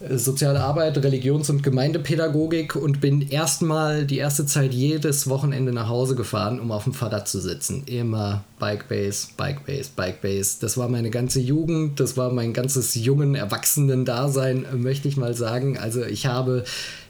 [0.00, 5.88] äh, Soziale Arbeit, Religions- und Gemeindepädagogik und bin erstmal die erste Zeit jedes Wochenende nach
[5.88, 7.84] Hause gefahren, um auf dem Fahrrad zu sitzen.
[7.86, 10.58] Immer Bikebase, Bikebase, Bikebase.
[10.60, 15.78] Das war meine ganze Jugend, das war mein ganzes jungen Erwachsenen-Dasein, möchte ich mal sagen.
[15.78, 16.64] Also ich habe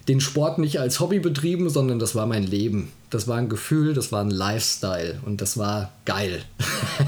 [0.06, 2.92] den Sport nicht als Hobby betrieben, sondern das war mein Leben.
[3.10, 6.42] Das war ein Gefühl, das war ein Lifestyle und das war geil.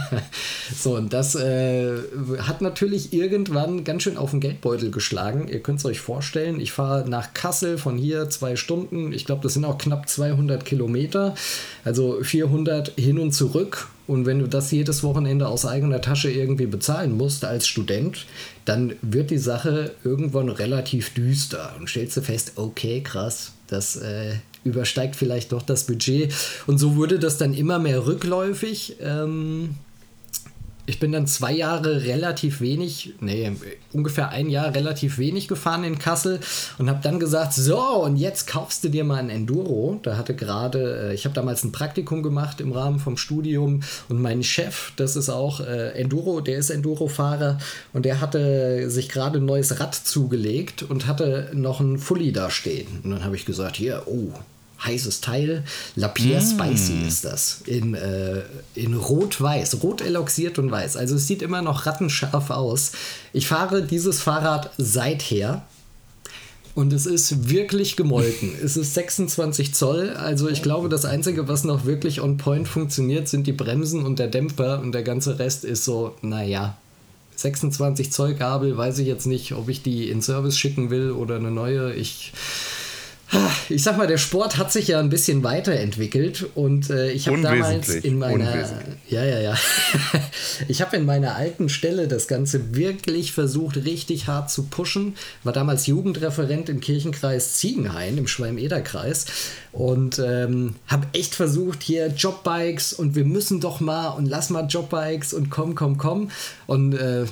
[0.77, 1.97] so, und das äh,
[2.41, 5.49] hat natürlich irgendwann ganz schön auf den Geldbeutel geschlagen.
[5.49, 9.13] Ihr könnt es euch vorstellen, ich fahre nach Kassel von hier zwei Stunden.
[9.13, 11.35] Ich glaube, das sind auch knapp 200 Kilometer,
[11.85, 13.89] also 400 hin und zurück.
[14.07, 18.25] Und wenn du das jedes Wochenende aus eigener Tasche irgendwie bezahlen musst als Student,
[18.65, 24.37] dann wird die Sache irgendwann relativ düster und stellst du fest, okay, krass, das äh,
[24.68, 26.33] übersteigt vielleicht doch das Budget.
[26.66, 28.96] Und so wurde das dann immer mehr rückläufig.
[29.00, 29.76] Ähm,
[30.88, 33.52] ich bin dann zwei Jahre relativ wenig, nee,
[33.92, 36.40] ungefähr ein Jahr relativ wenig gefahren in Kassel
[36.78, 40.00] und habe dann gesagt, so, und jetzt kaufst du dir mal ein Enduro.
[40.02, 44.22] Da hatte gerade, äh, ich habe damals ein Praktikum gemacht im Rahmen vom Studium und
[44.22, 47.59] mein Chef, das ist auch äh, Enduro, der ist Enduro-Fahrer
[47.92, 52.50] und der hatte sich gerade ein neues Rad zugelegt und hatte noch ein Fully da
[52.50, 53.00] stehen.
[53.04, 54.33] Und dann habe ich gesagt, hier, oh,
[54.85, 55.64] heißes Teil.
[55.97, 56.51] Lapierre mm.
[56.51, 57.62] Spicy ist das.
[57.67, 58.43] In, äh,
[58.75, 59.83] in rot-weiß.
[59.83, 60.97] Rot eloxiert und weiß.
[60.97, 62.93] Also es sieht immer noch rattenscharf aus.
[63.33, 65.67] Ich fahre dieses Fahrrad seither.
[66.75, 68.53] Und es ist wirklich gemolken.
[68.62, 70.11] es ist 26 Zoll.
[70.11, 74.21] Also ich glaube, das Einzige, was noch wirklich on point funktioniert, sind die Bremsen und
[74.21, 74.81] der Dämpfer.
[74.81, 76.77] Und der ganze Rest ist so, naja.
[77.35, 81.37] 26 Zoll Gabel, weiß ich jetzt nicht, ob ich die in Service schicken will oder
[81.37, 81.95] eine neue.
[81.95, 82.33] Ich
[83.69, 87.41] ich sag mal, der Sport hat sich ja ein bisschen weiterentwickelt und äh, ich habe
[87.43, 88.67] damals in meiner
[89.09, 89.55] ja ja ja.
[90.69, 95.17] Ich habe in meiner alten Stelle das Ganze wirklich versucht richtig hart zu pushen.
[95.45, 99.27] War damals Jugendreferent im Kirchenkreis Ziegenhain im Schwalm-Eder-Kreis.
[99.73, 104.67] Und ähm, habe echt versucht hier Jobbikes und wir müssen doch mal und lass mal
[104.67, 106.31] Jobbikes und komm komm komm.
[106.67, 107.27] Und äh,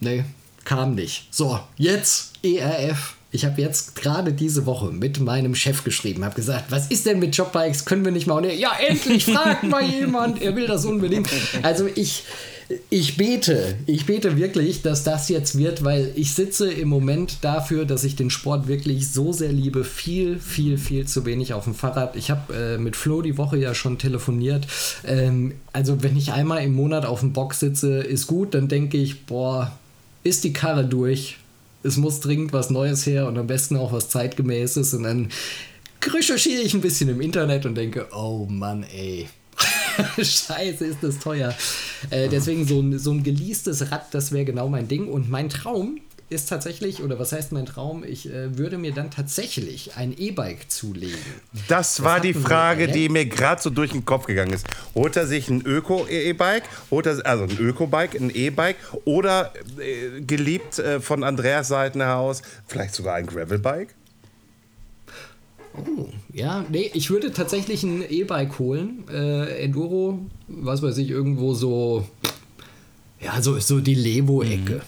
[0.00, 0.24] nee
[0.64, 1.28] kam nicht.
[1.30, 6.66] So jetzt ERF ich habe jetzt gerade diese Woche mit meinem Chef geschrieben, habe gesagt,
[6.70, 7.84] was ist denn mit Jobbikes?
[7.84, 8.36] Können wir nicht mal?
[8.36, 10.40] Und er, ja, endlich fragt mal jemand.
[10.40, 11.28] Er will das unbedingt.
[11.62, 12.22] Also ich,
[12.90, 17.86] ich bete, ich bete wirklich, dass das jetzt wird, weil ich sitze im Moment dafür,
[17.86, 21.74] dass ich den Sport wirklich so sehr liebe, viel, viel, viel zu wenig auf dem
[21.74, 22.14] Fahrrad.
[22.14, 24.68] Ich habe äh, mit Flo die Woche ja schon telefoniert.
[25.04, 28.96] Ähm, also wenn ich einmal im Monat auf dem Bock sitze, ist gut, dann denke
[28.96, 29.76] ich, boah,
[30.22, 31.38] ist die Karre durch,
[31.84, 34.94] es muss dringend was Neues her und am besten auch was zeitgemäßes.
[34.94, 35.28] Und dann
[36.02, 39.28] recherchiere ich ein bisschen im Internet und denke, oh Mann, ey.
[40.16, 41.54] Scheiße, ist das teuer.
[42.10, 45.06] Äh, deswegen so ein, so ein geleastes Rad, das wäre genau mein Ding.
[45.08, 46.00] Und mein Traum
[46.34, 48.04] ist tatsächlich, oder was heißt mein Traum?
[48.04, 51.18] Ich äh, würde mir dann tatsächlich ein E-Bike zulegen.
[51.68, 54.66] Das, das war die Frage, die mir gerade so durch den Kopf gegangen ist.
[54.94, 61.22] Holt er sich ein Öko-E-Bike, also ein Öko-Bike, ein E-Bike oder äh, geliebt äh, von
[61.24, 63.94] Andreas Seitenhaus, vielleicht sogar ein Gravel-Bike?
[65.76, 69.04] Oh, ja, nee, ich würde tatsächlich ein E-Bike holen.
[69.08, 70.18] Äh, Enduro,
[70.48, 72.06] was weiß ich, irgendwo so,
[73.20, 74.82] ja, so, so die Levo-Ecke.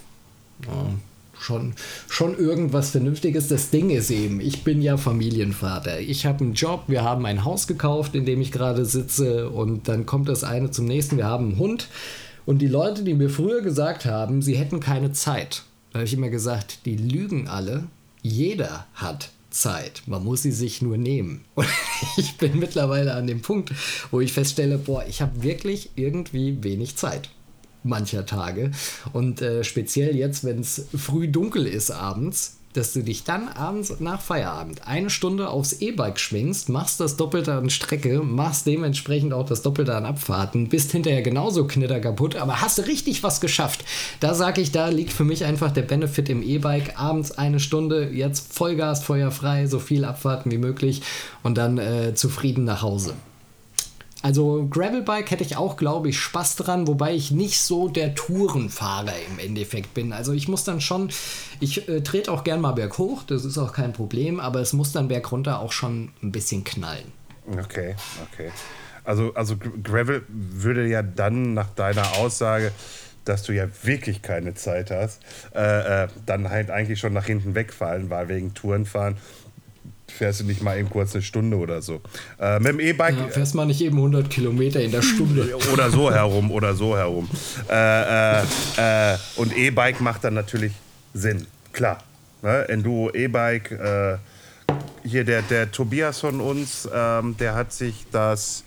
[0.59, 0.69] Mhm.
[0.69, 0.95] Ja
[1.41, 1.75] schon,
[2.09, 3.49] schon irgendwas Vernünftiges.
[3.49, 6.01] Das Ding ist eben, ich bin ja Familienvater.
[6.01, 9.89] Ich habe einen Job, wir haben ein Haus gekauft, in dem ich gerade sitze und
[9.89, 11.17] dann kommt das eine zum nächsten.
[11.17, 11.89] Wir haben einen Hund
[12.45, 16.15] und die Leute, die mir früher gesagt haben, sie hätten keine Zeit, da habe ich
[16.15, 17.85] immer gesagt, die lügen alle.
[18.23, 20.03] Jeder hat Zeit.
[20.07, 21.45] Man muss sie sich nur nehmen.
[21.55, 21.67] Und
[22.17, 23.73] ich bin mittlerweile an dem Punkt,
[24.11, 27.31] wo ich feststelle, boah, ich habe wirklich irgendwie wenig Zeit
[27.87, 28.71] mancher Tage.
[29.13, 34.01] Und äh, speziell jetzt, wenn es früh dunkel ist abends, dass du dich dann abends
[34.01, 39.47] nach Feierabend eine Stunde aufs E-Bike schwingst, machst das Doppelte an Strecke, machst dementsprechend auch
[39.47, 43.85] das Doppelte an Abfahrten, bist hinterher genauso knitter kaputt, aber hast du richtig was geschafft.
[44.21, 46.99] Da sage ich, da liegt für mich einfach der Benefit im E-Bike.
[47.01, 51.03] Abends eine Stunde, jetzt Vollgas, feuerfrei, so viel Abfahrten wie möglich
[51.43, 53.15] und dann äh, zufrieden nach Hause.
[54.23, 59.13] Also Gravelbike hätte ich auch, glaube ich, Spaß dran, wobei ich nicht so der Tourenfahrer
[59.31, 60.13] im Endeffekt bin.
[60.13, 61.11] Also ich muss dann schon,
[61.61, 64.93] ich äh, trete auch gern mal berghoch, das ist auch kein Problem, aber es muss
[64.93, 67.13] dann bergunter auch schon ein bisschen knallen.
[67.47, 67.95] Okay,
[68.33, 68.51] okay.
[69.05, 72.73] Also, also Gravel würde ja dann nach deiner Aussage,
[73.25, 75.21] dass du ja wirklich keine Zeit hast,
[75.55, 79.17] äh, äh, dann halt eigentlich schon nach hinten wegfallen, weil wegen Tourenfahren
[80.17, 82.01] fährst du nicht mal eben kurz eine Stunde oder so.
[82.41, 83.17] Äh, mit dem E-Bike.
[83.17, 85.57] Ja, fährst mal nicht eben 100 Kilometer in der Stunde.
[85.73, 87.29] oder so herum, oder so herum.
[87.71, 88.43] Äh, äh,
[89.13, 90.73] äh, und E-Bike macht dann natürlich
[91.15, 92.03] Sinn, klar.
[92.43, 92.69] Ne?
[92.69, 93.71] Enduro, E-Bike.
[93.71, 94.17] Äh,
[95.05, 98.65] hier der, der Tobias von uns, ähm, der hat sich das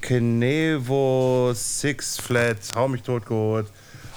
[0.00, 3.66] Kenevo Six Flat, hau mich tot geholt.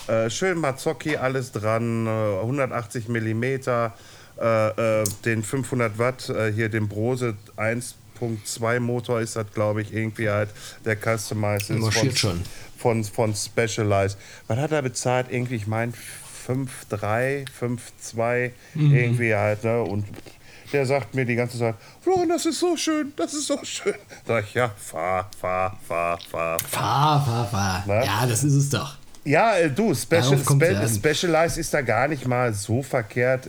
[0.08, 3.94] Äh, schön Mazzocchi, alles dran, 180 Millimeter
[4.42, 9.94] äh, äh, den 500 Watt, äh, hier den Brose 1.2 Motor ist das, glaube ich,
[9.94, 10.50] irgendwie halt
[10.86, 12.42] der Customized Marschiert schon.
[12.78, 14.18] von, von Specialized.
[14.48, 15.28] Was hat er bezahlt?
[15.30, 15.94] Irgendwie, ich meine
[16.48, 18.94] 5,3, 5,2 Mhm.
[18.96, 19.82] irgendwie halt, ne?
[19.82, 20.06] Und
[20.74, 23.94] der sagt mir die ganze Zeit, Florian, das ist so schön, das ist so schön.
[24.26, 26.60] Sag ich, ja, fahr, fahr, fahr, fahr.
[26.60, 27.84] Fahr, fahr, fahr.
[27.88, 28.04] Na?
[28.06, 28.98] Ja, das ist es doch.
[29.24, 30.88] Ja, äh, du, Special, Spe.
[30.90, 33.48] Specialized ist da gar nicht mal so verkehrt.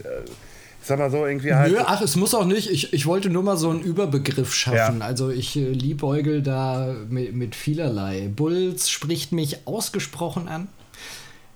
[0.83, 1.71] Sag mal so, irgendwie halt.
[1.71, 2.69] Nö, ach, es muss auch nicht.
[2.69, 4.99] Ich, ich wollte nur mal so einen Überbegriff schaffen.
[4.99, 5.05] Ja.
[5.05, 8.29] Also ich äh, liebäugel da mit, mit vielerlei.
[8.35, 10.67] Bulls spricht mich ausgesprochen an.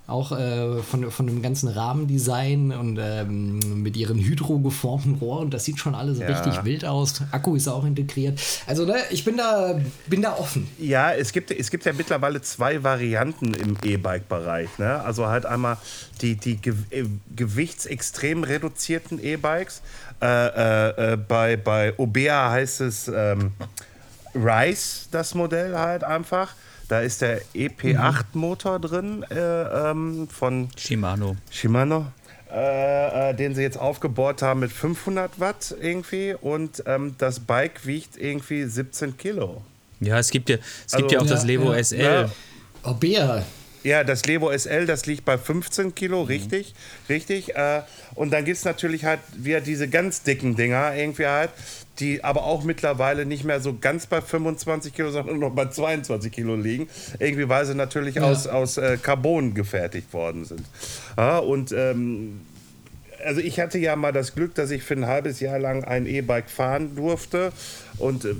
[0.07, 5.49] Auch äh, von, von dem ganzen Rahmendesign und ähm, mit ihren hydrogeformten Rohren.
[5.49, 6.27] Das sieht schon alles Ja.
[6.27, 7.21] richtig wild aus.
[7.31, 8.39] Akku ist auch integriert.
[8.67, 10.65] Also ne, ich bin da, bin da offen.
[10.79, 14.77] Ja, es gibt, es gibt ja mittlerweile zwei Varianten im E-Bike-Bereich.
[14.77, 15.01] Ne?
[15.01, 15.75] Also halt einmal
[16.21, 17.03] die, die ge äh,
[17.35, 19.81] gewichtsextrem reduzierten E-Bikes.
[20.21, 23.51] Äh, äh, äh, bei, bei Obea heißt es ähm,
[24.33, 26.53] Rise, das Modell halt einfach.
[26.87, 29.35] Da ist der EP8-Motor drin äh,
[29.91, 31.35] ähm, von Shimano.
[31.51, 32.07] Shimano,
[32.51, 37.85] äh, äh, den sie jetzt aufgebohrt haben mit 500 Watt irgendwie und ähm, das Bike
[37.85, 39.61] wiegt irgendwie 17 Kilo.
[39.99, 41.79] Ja, es gibt ja, es Also- gibt ja auch das Ja, Levo ja.
[41.83, 42.01] SL.
[42.01, 42.29] Ja.
[42.83, 43.45] Oh, Bär.
[43.83, 46.73] Ja, das Levo SL, das liegt bei 15 Kilo, richtig,
[47.09, 47.55] richtig.
[47.55, 47.81] Äh,
[48.15, 51.51] und dann gibt es natürlich halt wieder diese ganz dicken Dinger irgendwie halt,
[51.99, 56.31] die aber auch mittlerweile nicht mehr so ganz bei 25 Kilo, sondern noch bei 22
[56.31, 56.87] Kilo liegen.
[57.19, 60.63] Irgendwie, weil sie natürlich aus, aus äh, Carbon gefertigt worden sind.
[61.17, 62.41] Ja, und ähm,
[63.25, 66.05] also ich hatte ja mal das Glück, dass ich für ein halbes Jahr lang ein
[66.05, 67.51] E-Bike fahren durfte
[67.97, 68.35] und äh,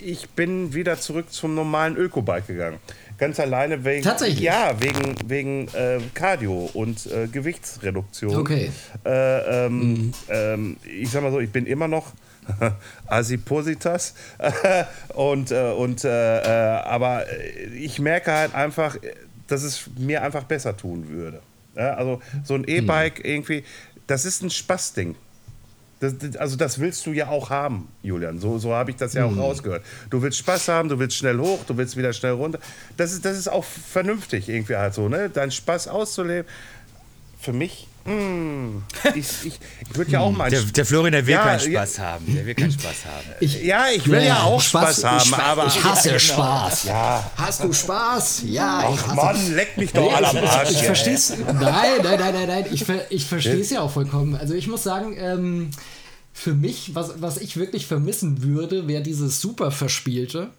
[0.00, 2.78] ich bin wieder zurück zum normalen Öko-Bike gegangen.
[3.18, 4.40] Ganz alleine wegen Tatsächlich?
[4.40, 8.36] ja wegen wegen äh, Cardio und äh, Gewichtsreduktion.
[8.36, 8.70] Okay.
[9.04, 12.12] Äh, ähm, ähm, ich sag mal so, ich bin immer noch
[13.06, 14.14] Asipositas
[15.14, 17.24] und äh, und äh, äh, aber
[17.74, 18.96] ich merke halt einfach,
[19.46, 21.40] dass es mir einfach besser tun würde.
[21.74, 23.62] Also so ein E-Bike irgendwie,
[24.06, 25.14] das ist ein Spaßding.
[25.98, 28.38] Das, also das willst du ja auch haben, Julian.
[28.38, 29.82] So, so habe ich das ja auch rausgehört.
[30.10, 32.58] Du willst Spaß haben, du willst schnell hoch, du willst wieder schnell runter.
[32.98, 35.30] Das ist, das ist auch vernünftig irgendwie halt so, ne?
[35.30, 36.46] Deinen Spaß auszuleben.
[37.40, 38.82] Für mich, mm,
[39.14, 40.50] ich, ich, ich würde ja auch mal...
[40.50, 41.86] Der, der Florian, der will Ja, keinen ja.
[41.86, 42.34] Spaß haben.
[42.34, 43.26] Der will keinen Spaß haben.
[43.40, 45.66] Ich, ja, ich will ja, auch Spaß, haben, ich, aber...
[45.66, 46.84] Ich hasse Spaß.
[46.84, 47.30] Ja.
[47.36, 48.42] Hast du Spaß?
[48.46, 50.70] Ja, ich Ach hasse Mann, leck mich doch alle am Arsch.
[50.70, 51.30] Ich verstehe es.
[51.30, 52.66] Nein, nein, nein, nein, nein.
[52.72, 54.36] Ich, ich verstehe es ja auch vollkommen.
[54.36, 55.70] Also ich muss sagen, ähm,
[56.32, 60.50] für mich, was, was ich wirklich vermissen würde, wäre dieses super verspielte.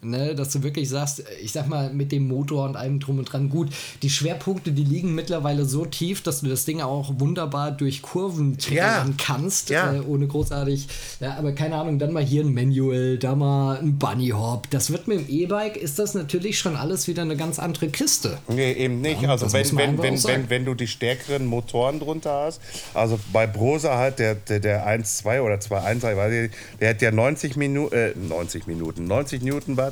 [0.00, 3.24] Ne, dass du wirklich sagst, ich sag mal, mit dem Motor und allem drum und
[3.24, 3.70] dran, gut,
[4.02, 8.52] die Schwerpunkte, die liegen mittlerweile so tief, dass du das Ding auch wunderbar durch Kurven
[8.52, 8.58] Ja.
[8.58, 9.94] triggern kannst, Ja.
[9.94, 10.86] äh, ohne großartig,
[11.18, 14.70] ja, aber keine Ahnung, dann mal hier ein Manual, da mal ein Bunny Hop.
[14.70, 18.38] Das wird mit dem E-Bike, ist das natürlich schon alles wieder eine ganz andere Kiste.
[18.46, 19.22] Nee, eben nicht.
[19.22, 22.60] Ja, also wenn, wenn, wenn, wenn, wenn du die stärkeren Motoren drunter hast,
[22.94, 27.02] also bei Brose halt der, der, der 1.2 oder 2.1, ich weiß nicht, der hat
[27.02, 29.87] ja 90 Minuten, äh, 90 Minuten, 90 Newtonwatt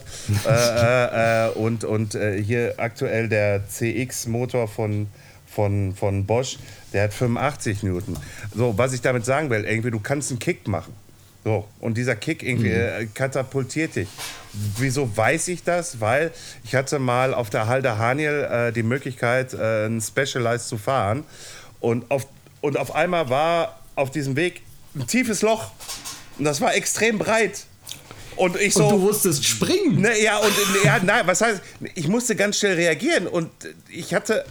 [0.47, 5.09] äh, äh, äh, und, und äh, hier aktuell der CX-Motor von,
[5.47, 6.59] von, von Bosch,
[6.93, 8.17] der hat 85 Newton.
[8.55, 10.93] So, was ich damit sagen will, irgendwie, du kannst einen Kick machen.
[11.45, 14.09] So, und dieser Kick irgendwie äh, katapultiert dich.
[14.79, 16.01] Wieso weiß ich das?
[16.01, 16.33] Weil
[16.65, 21.23] ich hatte mal auf der Halde Haniel äh, die Möglichkeit, einen Specialized zu fahren.
[21.79, 22.27] Und auf,
[22.63, 24.63] und auf einmal war auf diesem Weg
[24.97, 25.71] ein tiefes Loch.
[26.39, 27.67] Und das war extrem breit.
[28.37, 28.85] Und ich so.
[28.85, 30.01] Und du musstest springen.
[30.01, 30.53] Ne, ja, und
[30.85, 31.61] ja, nein, was heißt,
[31.95, 33.51] ich musste ganz schnell reagieren und
[33.89, 34.45] ich hatte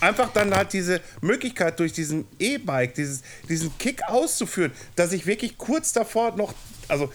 [0.00, 5.58] einfach dann halt diese Möglichkeit durch diesen E-Bike, dieses, diesen Kick auszuführen, dass ich wirklich
[5.58, 6.54] kurz davor noch,
[6.88, 7.12] also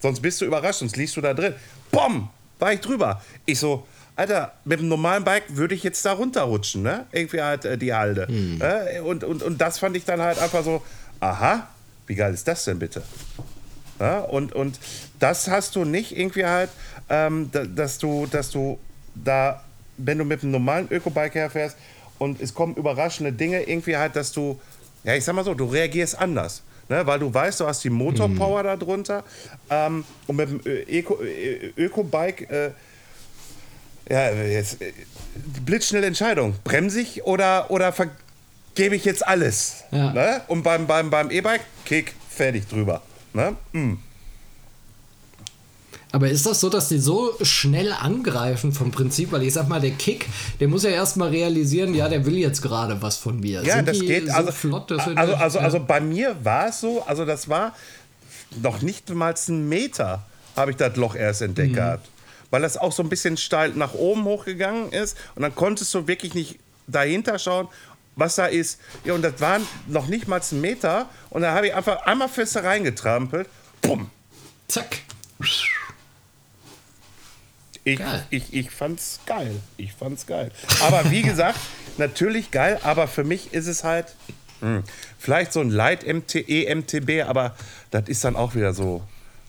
[0.00, 1.54] sonst bist du überrascht, sonst liegst du da drin.
[1.90, 3.22] Bom, war ich drüber.
[3.46, 7.06] Ich so, Alter, mit einem normalen Bike würde ich jetzt da runterrutschen, ne?
[7.10, 8.28] Irgendwie halt äh, die Halde.
[8.60, 10.82] Äh, und, und, und das fand ich dann halt einfach so,
[11.20, 11.68] aha,
[12.06, 13.02] wie geil ist das denn bitte?
[14.00, 14.78] Ja, und, und
[15.20, 16.70] das hast du nicht irgendwie halt,
[17.08, 18.78] ähm, da, dass, du, dass du
[19.14, 19.62] da,
[19.96, 21.76] wenn du mit einem normalen Ökobike herfährst
[22.18, 24.60] und es kommen überraschende Dinge, irgendwie halt, dass du,
[25.04, 26.62] ja, ich sag mal so, du reagierst anders.
[26.86, 29.24] Ne, weil du weißt, du hast die Motorpower da drunter
[29.70, 32.44] ähm, und mit dem Ö- Eco, Ö- Ökobike,
[34.08, 34.92] äh, ja, jetzt, äh,
[35.64, 36.56] blitzschnelle Entscheidung.
[36.62, 39.84] Bremse ich oder, oder vergebe ich jetzt alles?
[39.92, 40.12] Ja.
[40.12, 40.40] Ne?
[40.48, 43.00] Und beim, beim, beim E-Bike, Kick, fertig drüber.
[43.34, 43.56] Ne?
[43.72, 43.94] Mm.
[46.12, 49.32] Aber ist das so, dass die so schnell angreifen vom Prinzip?
[49.32, 50.26] Weil ich sag mal, der Kick,
[50.60, 53.64] der muss ja erstmal realisieren, ja, der will jetzt gerade was von mir.
[53.64, 54.28] Ja, Sind das geht.
[54.28, 55.64] so Also, flott, also, also, ja.
[55.64, 57.74] also bei mir war es so, also das war
[58.62, 60.22] noch nicht mal einen Meter,
[60.54, 61.76] habe ich das Loch erst entdeckt Mhm.
[61.76, 62.08] gehabt.
[62.50, 65.16] Weil das auch so ein bisschen steil nach oben hochgegangen ist.
[65.34, 67.66] Und dann konntest du wirklich nicht dahinter schauen,
[68.16, 68.80] was da ist.
[69.04, 71.08] Ja, und das waren noch nicht mal einen Meter.
[71.30, 73.48] Und da habe ich einfach einmal feste reingetrampelt.
[73.82, 74.10] Bumm.
[74.68, 74.98] Zack.
[77.84, 78.24] Ich, Geil.
[78.30, 79.60] ich, ich fand's geil.
[79.76, 80.50] Ich fand's geil.
[80.80, 81.58] Aber wie gesagt,
[81.98, 84.14] natürlich geil, aber für mich ist es halt
[84.60, 84.82] hm,
[85.18, 87.54] vielleicht so ein Light MTE, MTB, aber
[87.90, 89.02] das ist dann auch wieder so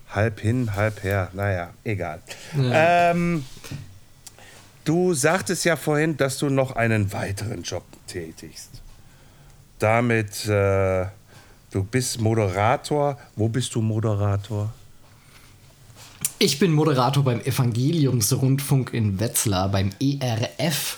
[0.09, 1.29] halb hin, halb her.
[1.33, 2.21] Naja, egal.
[2.57, 3.45] Ähm,
[4.83, 8.81] du sagtest ja vorhin, dass du noch einen weiteren Job tätigst.
[9.79, 11.05] Damit, äh,
[11.71, 13.17] du bist Moderator.
[13.35, 14.73] Wo bist du Moderator?
[16.39, 20.97] Ich bin Moderator beim Evangeliumsrundfunk in Wetzlar, beim ERF.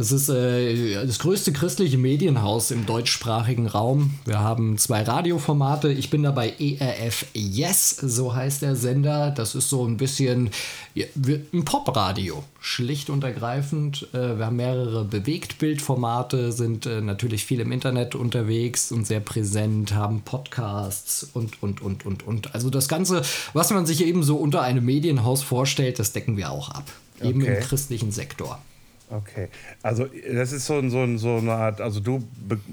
[0.00, 4.14] Das ist äh, das größte christliche Medienhaus im deutschsprachigen Raum.
[4.24, 5.92] Wir haben zwei Radioformate.
[5.92, 9.30] Ich bin dabei ERF Yes, so heißt der Sender.
[9.30, 10.52] Das ist so ein bisschen
[10.94, 11.04] ja,
[11.52, 14.08] ein Popradio, schlicht und ergreifend.
[14.14, 19.92] Äh, wir haben mehrere Bewegtbildformate, sind äh, natürlich viel im Internet unterwegs und sehr präsent,
[19.92, 22.54] haben Podcasts und, und, und, und, und.
[22.54, 23.20] Also das Ganze,
[23.52, 26.90] was man sich eben so unter einem Medienhaus vorstellt, das decken wir auch ab.
[27.22, 27.56] Eben Okay.
[27.58, 28.62] im christlichen Sektor.
[29.10, 29.48] Okay,
[29.82, 32.22] also das ist so, ein- so, ein- so eine Art, also du,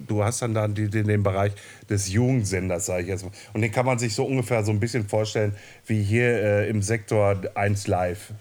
[0.07, 1.51] du hast dann da den, den Bereich
[1.89, 3.31] des Jugendsenders, sage ich jetzt mal.
[3.53, 5.55] Und den kann man sich so ungefähr so ein bisschen vorstellen
[5.87, 8.33] wie hier äh, im Sektor 1 Live.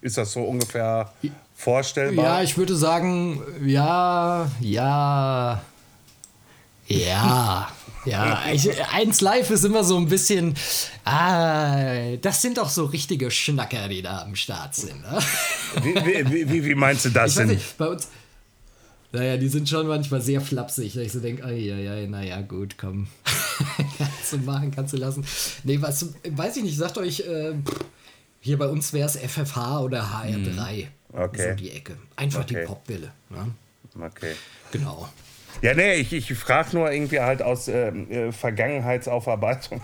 [0.00, 1.12] Ist das so ungefähr
[1.54, 2.24] vorstellbar?
[2.38, 5.62] Ja, ich würde sagen, ja, ja,
[6.86, 7.68] ja.
[8.04, 10.56] Ja, ich, eins live ist immer so ein bisschen,
[11.04, 15.00] ah, das sind doch so richtige Schnacker, die da am Start sind.
[15.02, 15.18] Ne?
[15.84, 15.94] wie,
[16.32, 17.46] wie, wie, wie meinst du das denn?
[17.46, 18.08] nicht, bei uns,
[19.12, 23.06] naja, die sind schon manchmal sehr flapsig, dass ich so denke, ja, naja, gut, komm.
[23.98, 25.24] kannst du machen, kannst du lassen.
[25.62, 27.52] Nee, was, weiß ich nicht, sagt euch, äh,
[28.40, 30.88] hier bei uns wäre es FFH oder HR3.
[31.12, 31.50] Okay.
[31.50, 31.96] So die Ecke.
[32.16, 32.62] Einfach Okay.
[32.62, 33.12] die Popwille.
[33.30, 33.52] Ne?
[34.06, 34.32] Okay.
[34.72, 35.08] Genau.
[35.60, 39.80] Ja, nee, ich, ich frage nur irgendwie halt aus ähm, äh, Vergangenheitsaufarbeitung.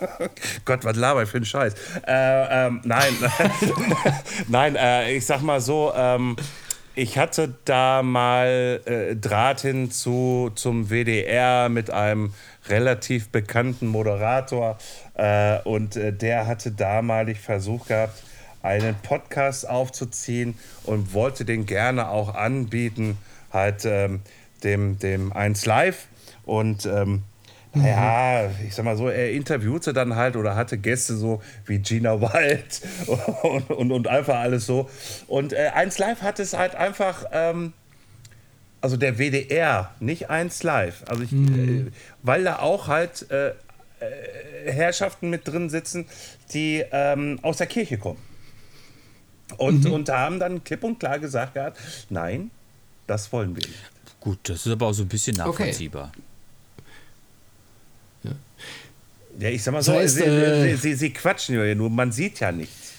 [0.64, 1.74] Gott, was laber ich für einen Scheiß.
[2.06, 3.12] Äh, ähm, nein,
[4.48, 6.36] nein, äh, ich sag mal so, ähm,
[6.94, 12.32] ich hatte da mal äh, Draht hin zu, zum WDR mit einem
[12.68, 14.78] relativ bekannten Moderator
[15.14, 18.22] äh, und äh, der hatte damalig versucht gehabt,
[18.62, 23.18] einen Podcast aufzuziehen und wollte den gerne auch anbieten,
[23.52, 24.20] halt ähm,
[24.64, 26.06] dem, dem 1 Live.
[26.44, 27.22] Und ähm,
[27.74, 32.20] naja, ich sag mal so, er interviewte dann halt oder hatte Gäste so wie Gina
[32.20, 32.80] Wild
[33.42, 34.88] und, und, und einfach alles so.
[35.26, 37.24] Und äh, 1 Live hat es halt einfach.
[37.32, 37.72] Ähm,
[38.82, 41.02] also der WDR, nicht 1 Live.
[41.08, 41.86] Also ich, äh,
[42.22, 43.54] weil da auch halt äh, äh,
[44.70, 46.06] Herrschaften mit drin sitzen,
[46.52, 48.20] die ähm, aus der Kirche kommen.
[49.56, 51.78] Und, und haben dann klipp und klar gesagt gehabt,
[52.10, 52.50] nein,
[53.06, 53.90] das wollen wir nicht.
[54.26, 55.48] Gut, das ist aber auch so ein bisschen Okay.
[55.48, 56.10] nachvollziehbar.
[59.38, 61.90] Ja, ich sag mal Das so, heißt, sie, äh, sie, sie, sie quatschen ja nur,
[61.90, 62.94] man sieht ja nichts.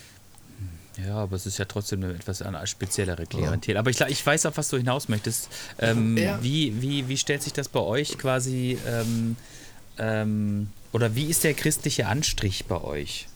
[1.06, 3.76] Ja, aber es ist ja trotzdem eine etwas eine speziellere Klientel.
[3.76, 5.50] Aber ich, ich weiß, auf was du hinaus möchtest.
[5.80, 6.42] Ähm, Ja.
[6.42, 9.36] wie, wie, wie stellt sich das bei euch quasi, ähm,
[9.98, 13.28] ähm, oder wie ist der christliche Anstrich bei euch?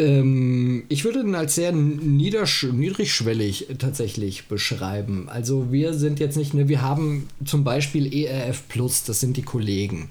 [0.00, 5.28] Ähm, ich würde ihn als sehr niedrigschwellig tatsächlich beschreiben.
[5.28, 9.42] Also wir sind jetzt nicht, ne, wir haben zum Beispiel ERF Plus, das sind die
[9.42, 10.08] Kollegen.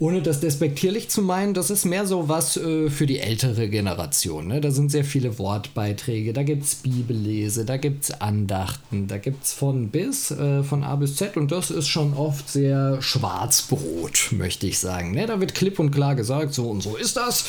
[0.00, 4.46] Ohne das despektierlich zu meinen, das ist mehr so was äh, für die ältere Generation.
[4.46, 4.60] Ne?
[4.60, 9.42] Da sind sehr viele Wortbeiträge, da gibt es Bibellese, da gibt es Andachten, da gibt
[9.42, 14.28] es von bis, äh, von A bis Z und das ist schon oft sehr Schwarzbrot,
[14.32, 15.12] möchte ich sagen.
[15.12, 15.26] Ne?
[15.26, 17.46] Da wird klipp und klar gesagt, so und so ist das.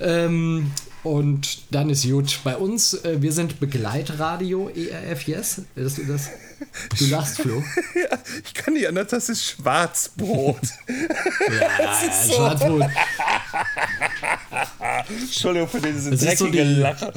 [0.00, 0.70] Ähm,
[1.04, 2.40] und dann ist gut.
[2.44, 5.62] Bei uns, äh, wir sind Begleitradio ERF, yes?
[5.76, 6.30] Das, das,
[6.98, 7.62] du lachst, Flo.
[7.94, 10.56] Ja, ich kann nicht anders, das ist Schwarzbrot.
[10.88, 12.84] Ja, Schwarzbrot.
[15.08, 17.12] Entschuldigung für diese Das ist so dreckige die- Lache.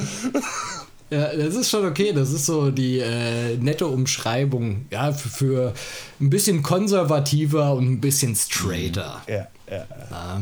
[1.10, 2.14] Ja, das ist schon okay.
[2.14, 4.86] Das ist so die äh, nette Umschreibung.
[4.92, 5.74] Ja, für, für
[6.22, 9.22] ein bisschen konservativer und ein bisschen straighter.
[9.28, 9.86] Ja, ja.
[10.10, 10.42] Ja.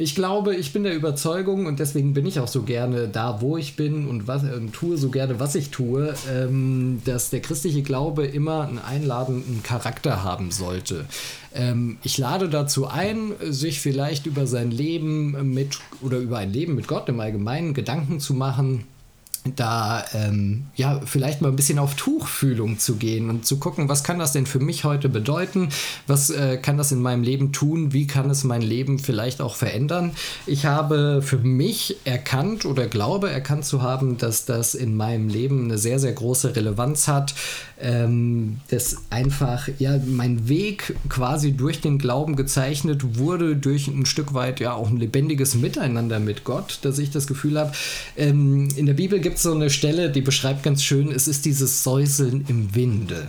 [0.00, 3.58] Ich glaube, ich bin der Überzeugung und deswegen bin ich auch so gerne da, wo
[3.58, 7.82] ich bin und, was, und tue so gerne, was ich tue, ähm, dass der christliche
[7.82, 11.04] Glaube immer einen einladenden Charakter haben sollte.
[11.54, 16.76] Ähm, ich lade dazu ein, sich vielleicht über sein Leben mit oder über ein Leben
[16.76, 18.86] mit Gott im Allgemeinen Gedanken zu machen
[19.56, 24.04] da ähm, ja vielleicht mal ein bisschen auf Tuchfühlung zu gehen und zu gucken, was
[24.04, 25.70] kann das denn für mich heute bedeuten,
[26.06, 29.56] was äh, kann das in meinem Leben tun, wie kann es mein Leben vielleicht auch
[29.56, 30.12] verändern.
[30.46, 35.64] Ich habe für mich erkannt oder glaube erkannt zu haben, dass das in meinem Leben
[35.64, 37.34] eine sehr, sehr große Relevanz hat,
[37.80, 44.34] ähm, dass einfach ja mein Weg quasi durch den Glauben gezeichnet wurde, durch ein Stück
[44.34, 47.72] weit ja auch ein lebendiges Miteinander mit Gott, dass ich das Gefühl habe,
[48.16, 51.44] ähm, in der Bibel gibt es so eine Stelle, die beschreibt ganz schön, es ist
[51.44, 53.28] dieses Säuseln im Winde.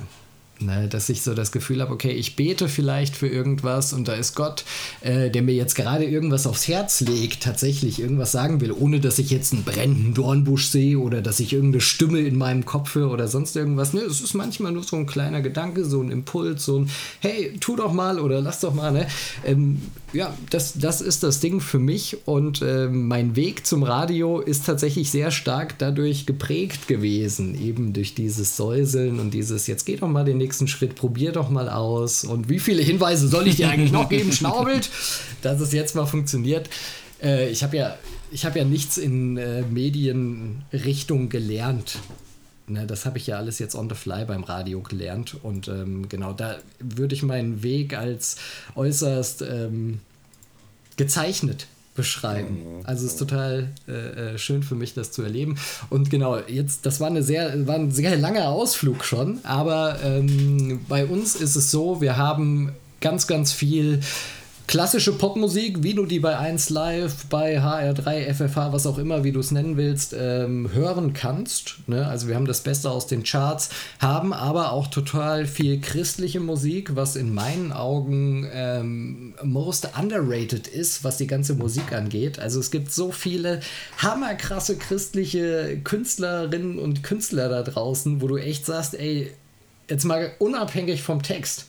[0.62, 4.14] Ne, dass ich so das Gefühl habe, okay, ich bete vielleicht für irgendwas und da
[4.14, 4.64] ist Gott,
[5.02, 9.20] äh, der mir jetzt gerade irgendwas aufs Herz legt, tatsächlich irgendwas sagen will, ohne dass
[9.20, 13.12] ich jetzt einen brennenden Dornbusch sehe oder dass ich irgendeine Stimme in meinem Kopf höre
[13.12, 13.94] oder sonst irgendwas.
[13.94, 16.90] Ne, es ist manchmal nur so ein kleiner Gedanke, so ein Impuls, so ein
[17.20, 18.92] Hey, tu doch mal oder lass doch mal.
[18.92, 19.08] Ne?
[19.46, 19.82] Ähm,
[20.14, 24.66] ja, das, das ist das Ding für mich und äh, mein Weg zum Radio ist
[24.66, 30.10] tatsächlich sehr stark dadurch geprägt gewesen, eben durch dieses Säuseln und dieses, jetzt geh doch
[30.10, 33.70] mal den nächsten Schritt, probier doch mal aus und wie viele Hinweise soll ich dir
[33.70, 34.90] eigentlich noch geben, Schnaubelt,
[35.42, 36.70] dass es jetzt mal funktioniert.
[37.22, 37.98] Äh, ich habe ja,
[38.36, 42.00] hab ja nichts in äh, Medienrichtung gelernt.
[42.68, 45.38] Ne, das habe ich ja alles jetzt on the fly beim Radio gelernt.
[45.44, 48.38] Und ähm, genau, da würde ich meinen Weg als
[48.76, 50.00] äußerst ähm,
[50.98, 51.68] gezeichnet
[52.02, 52.80] beschreiben.
[52.80, 52.86] Mhm.
[52.86, 55.58] Also es ist total äh, äh, schön für mich, das zu erleben.
[55.92, 60.80] Und genau, jetzt, das war, eine sehr, war ein sehr langer Ausflug schon, aber ähm,
[60.90, 62.72] bei uns ist es so, wir haben
[63.02, 64.00] ganz, ganz viel
[64.72, 69.34] klassische Popmusik, wie du die bei 1 Live, bei HR3, FFH, was auch immer, wie
[69.34, 71.80] du es nennen willst, ähm, hören kannst.
[71.88, 72.08] Ne?
[72.08, 73.70] Also wir haben das Beste aus den Charts,
[74.00, 81.04] haben aber auch total viel christliche Musik, was in meinen Augen ähm, most underrated ist,
[81.04, 82.40] was die ganze Musik angeht.
[82.40, 83.60] Also es gibt so viele
[83.98, 89.34] hammerkrasse christliche Künstlerinnen und Künstler da draußen, wo du echt sagst, ey,
[89.90, 91.66] jetzt mal unabhängig vom Text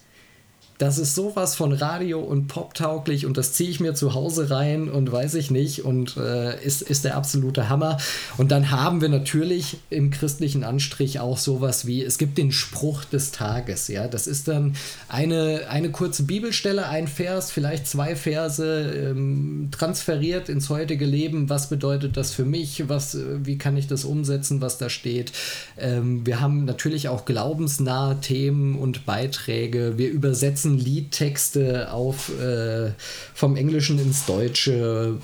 [0.83, 4.51] das ist sowas von Radio und Pop tauglich und das ziehe ich mir zu Hause
[4.51, 7.99] rein und weiß ich nicht und äh, ist, ist der absolute Hammer.
[8.37, 13.05] Und dann haben wir natürlich im christlichen Anstrich auch sowas wie, es gibt den Spruch
[13.05, 14.75] des Tages, ja, das ist dann
[15.09, 21.69] eine, eine kurze Bibelstelle, ein Vers, vielleicht zwei Verse ähm, transferiert ins heutige Leben, was
[21.69, 25.31] bedeutet das für mich, was, wie kann ich das umsetzen, was da steht.
[25.79, 32.93] Ähm, wir haben natürlich auch glaubensnahe Themen und Beiträge, wir übersetzen ganzen Liedtexte auf äh,
[33.35, 35.19] vom Englischen ins Deutsche,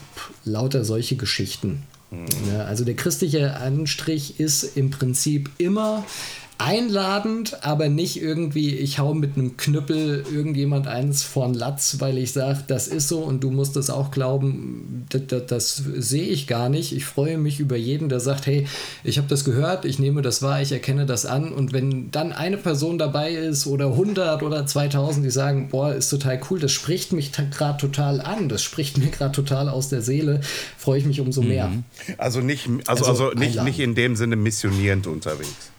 [0.44, 1.84] lauter solche Geschichten.
[2.10, 2.26] Mhm.
[2.52, 6.04] Ja, also der christliche Anstrich ist im Prinzip immer
[6.58, 12.32] einladend, aber nicht irgendwie, ich hau mit einem Knüppel irgendjemand eins von Latz, weil ich
[12.32, 16.48] sage, das ist so und du musst es auch glauben, das, das, das sehe ich
[16.48, 16.92] gar nicht.
[16.92, 18.66] Ich freue mich über jeden, der sagt, hey,
[19.04, 22.32] ich habe das gehört, ich nehme das wahr, ich erkenne das an und wenn dann
[22.32, 26.72] eine Person dabei ist oder 100 oder 2000, die sagen, boah, ist total cool, das
[26.72, 30.40] spricht mich gerade total an, das spricht mir gerade total aus der Seele,
[30.76, 31.68] freue ich mich umso mehr.
[31.68, 31.84] Mhm.
[32.18, 35.70] Also nicht, also, also, also nicht, nicht in dem Sinne missionierend unterwegs.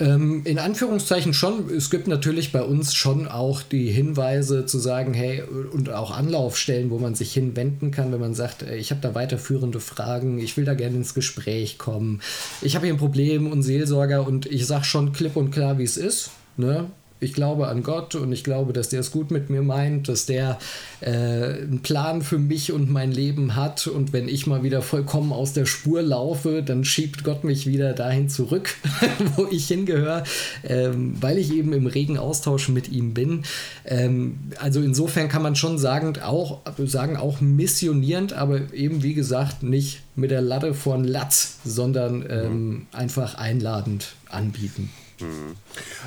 [0.00, 1.70] Ähm, in Anführungszeichen schon.
[1.70, 6.90] Es gibt natürlich bei uns schon auch die Hinweise zu sagen, hey, und auch Anlaufstellen,
[6.90, 10.64] wo man sich hinwenden kann, wenn man sagt, ich habe da weiterführende Fragen, ich will
[10.64, 12.20] da gerne ins Gespräch kommen,
[12.62, 15.84] ich habe hier ein Problem und Seelsorger und ich sage schon klipp und klar, wie
[15.84, 16.30] es ist.
[16.56, 16.86] Ne?
[17.20, 20.26] Ich glaube an Gott und ich glaube, dass der es gut mit mir meint, dass
[20.26, 20.58] der
[21.00, 25.32] äh, einen Plan für mich und mein Leben hat und wenn ich mal wieder vollkommen
[25.32, 28.74] aus der Spur laufe, dann schiebt Gott mich wieder dahin zurück,
[29.36, 30.24] wo ich hingehöre,
[30.64, 33.42] ähm, weil ich eben im regen Austausch mit ihm bin.
[33.84, 39.62] Ähm, also insofern kann man schon sagen, auch, sagen, auch missionierend, aber eben wie gesagt
[39.62, 42.86] nicht mit der Latte von Latz, sondern ähm, mhm.
[42.92, 44.90] einfach einladend anbieten.
[45.20, 45.56] Mhm.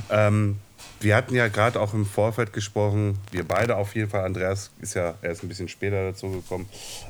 [0.09, 0.55] Ähm
[1.01, 4.93] wir hatten ja gerade auch im Vorfeld gesprochen, wir beide auf jeden Fall, Andreas ist
[4.93, 6.69] ja erst ein bisschen später dazu gekommen,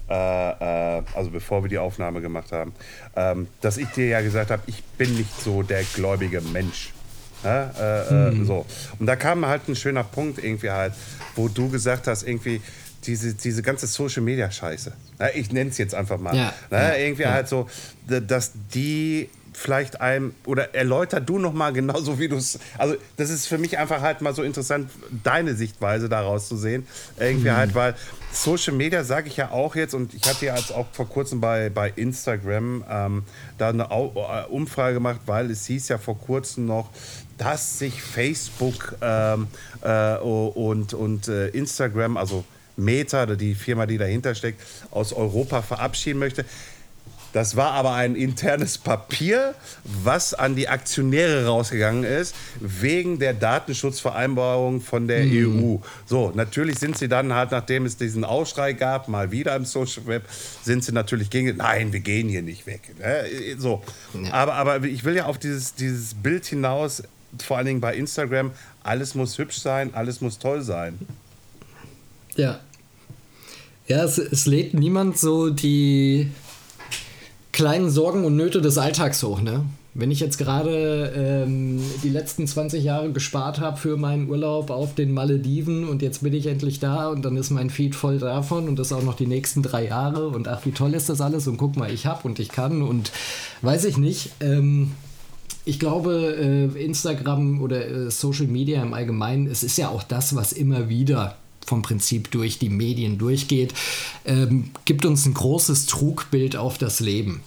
[0.09, 2.73] äh, äh, also bevor wir die Aufnahme gemacht haben,
[3.15, 6.93] ähm, dass ich dir ja gesagt habe, ich bin nicht so der gläubige Mensch.
[7.43, 8.45] Ja, äh, äh, hm.
[8.45, 8.65] so.
[8.99, 10.93] Und da kam halt ein schöner Punkt irgendwie halt,
[11.35, 12.61] wo du gesagt hast, irgendwie,
[13.05, 14.93] diese, diese ganze Social Media Scheiße.
[15.19, 16.35] Ja, ich nenne es jetzt einfach mal.
[16.35, 17.67] Ja, ja, irgendwie halt so,
[18.07, 23.29] dass die vielleicht einem oder erläuter du noch mal genauso wie du es also das
[23.29, 24.89] ist für mich einfach halt mal so interessant
[25.23, 26.87] deine Sichtweise daraus zu sehen
[27.19, 27.55] irgendwie mhm.
[27.55, 27.95] halt weil
[28.31, 31.41] Social Media sage ich ja auch jetzt und ich hatte ja jetzt auch vor kurzem
[31.41, 33.23] bei, bei Instagram ähm,
[33.57, 36.89] da eine äh, Umfrage gemacht weil es hieß ja vor kurzem noch
[37.37, 39.47] dass sich Facebook ähm,
[39.81, 42.45] äh, und, und äh, Instagram also
[42.77, 46.45] Meta, die Firma, die dahinter steckt, aus Europa verabschieden möchte.
[47.33, 54.81] Das war aber ein internes Papier, was an die Aktionäre rausgegangen ist, wegen der Datenschutzvereinbarung
[54.81, 55.63] von der mhm.
[55.63, 55.77] EU.
[56.05, 60.05] So, natürlich sind sie dann halt, nachdem es diesen Aufschrei gab, mal wieder im Social
[60.07, 60.23] Web,
[60.63, 62.81] sind sie natürlich gegen, nein, wir gehen hier nicht weg.
[62.99, 63.25] Ne?
[63.57, 63.81] So.
[64.13, 64.33] Ja.
[64.33, 67.03] Aber, aber ich will ja auf dieses, dieses Bild hinaus,
[67.41, 68.51] vor allen Dingen bei Instagram,
[68.83, 70.99] alles muss hübsch sein, alles muss toll sein.
[72.35, 72.59] Ja.
[73.87, 76.31] Ja, es, es lädt niemand so die
[77.51, 79.65] kleinen Sorgen und Nöte des Alltags hoch, ne?
[79.93, 84.95] Wenn ich jetzt gerade ähm, die letzten 20 Jahre gespart habe für meinen Urlaub auf
[84.95, 88.69] den Malediven und jetzt bin ich endlich da und dann ist mein Feed voll davon
[88.69, 91.45] und das auch noch die nächsten drei Jahre und ach, wie toll ist das alles
[91.47, 93.11] und guck mal, ich hab und ich kann und
[93.63, 94.31] weiß ich nicht.
[94.39, 94.91] Ähm,
[95.65, 100.35] ich glaube, äh, Instagram oder äh, Social Media im Allgemeinen, es ist ja auch das,
[100.37, 101.35] was immer wieder
[101.65, 103.73] vom Prinzip durch die Medien durchgeht,
[104.25, 107.41] ähm, gibt uns ein großes Trugbild auf das Leben.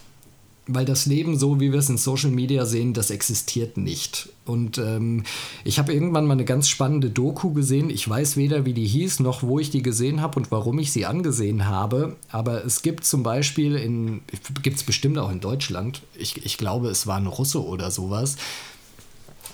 [0.66, 4.30] Weil das Leben, so wie wir es in Social Media sehen, das existiert nicht.
[4.46, 5.24] Und ähm,
[5.62, 7.90] ich habe irgendwann mal eine ganz spannende Doku gesehen.
[7.90, 10.90] Ich weiß weder, wie die hieß, noch wo ich die gesehen habe und warum ich
[10.90, 12.16] sie angesehen habe.
[12.30, 14.22] Aber es gibt zum Beispiel in,
[14.62, 18.36] gibt es bestimmt auch in Deutschland, ich, ich glaube, es war ein Russe oder sowas,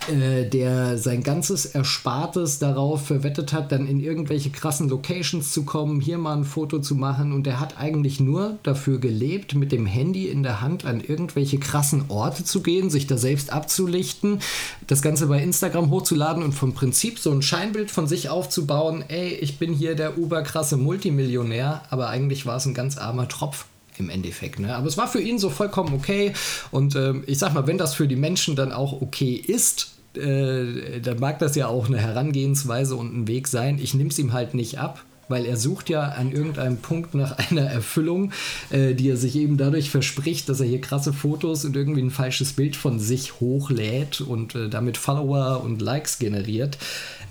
[0.09, 6.01] äh, der sein ganzes Erspartes darauf verwettet hat, dann in irgendwelche krassen Locations zu kommen,
[6.01, 7.33] hier mal ein Foto zu machen.
[7.33, 11.59] Und der hat eigentlich nur dafür gelebt, mit dem Handy in der Hand an irgendwelche
[11.59, 14.39] krassen Orte zu gehen, sich da selbst abzulichten,
[14.87, 19.29] das Ganze bei Instagram hochzuladen und vom Prinzip so ein Scheinbild von sich aufzubauen, ey,
[19.35, 23.65] ich bin hier der uberkrasse Multimillionär, aber eigentlich war es ein ganz armer Tropf
[23.97, 24.59] im Endeffekt.
[24.59, 24.75] Ne?
[24.75, 26.33] Aber es war für ihn so vollkommen okay.
[26.71, 30.99] Und ähm, ich sag mal, wenn das für die Menschen dann auch okay ist, äh,
[30.99, 33.79] dann mag das ja auch eine Herangehensweise und ein Weg sein.
[33.81, 37.37] Ich nehme es ihm halt nicht ab, weil er sucht ja an irgendeinem Punkt nach
[37.49, 38.31] einer Erfüllung,
[38.69, 42.11] äh, die er sich eben dadurch verspricht, dass er hier krasse Fotos und irgendwie ein
[42.11, 46.77] falsches Bild von sich hochlädt und äh, damit Follower und Likes generiert.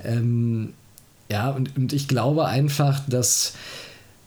[0.03, 0.73] Ähm,
[1.31, 3.55] ja, und, und ich glaube einfach, dass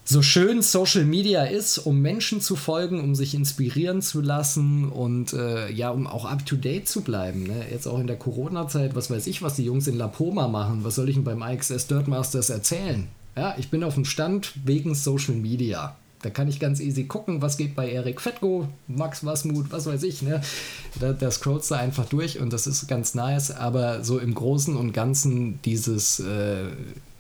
[0.06, 5.34] so schön Social Media ist, um Menschen zu folgen, um sich inspirieren zu lassen und
[5.34, 7.43] äh, ja, um auch up to date zu bleiben.
[7.43, 7.66] Ne?
[7.72, 10.84] Jetzt auch in der Corona-Zeit, was weiß ich, was die Jungs in La Poma machen.
[10.84, 13.08] Was soll ich denn beim IXS Dirtmasters erzählen?
[13.38, 15.95] Ja, ich bin auf dem Stand wegen Social Media.
[16.22, 20.04] Da kann ich ganz easy gucken, was geht bei Erik Fettgo, Max Wasmut, was weiß
[20.04, 20.22] ich.
[20.22, 20.41] Ne?
[20.99, 23.51] Da, da scrollst du einfach durch und das ist ganz nice.
[23.51, 26.20] Aber so im Großen und Ganzen dieses.
[26.20, 26.68] Äh,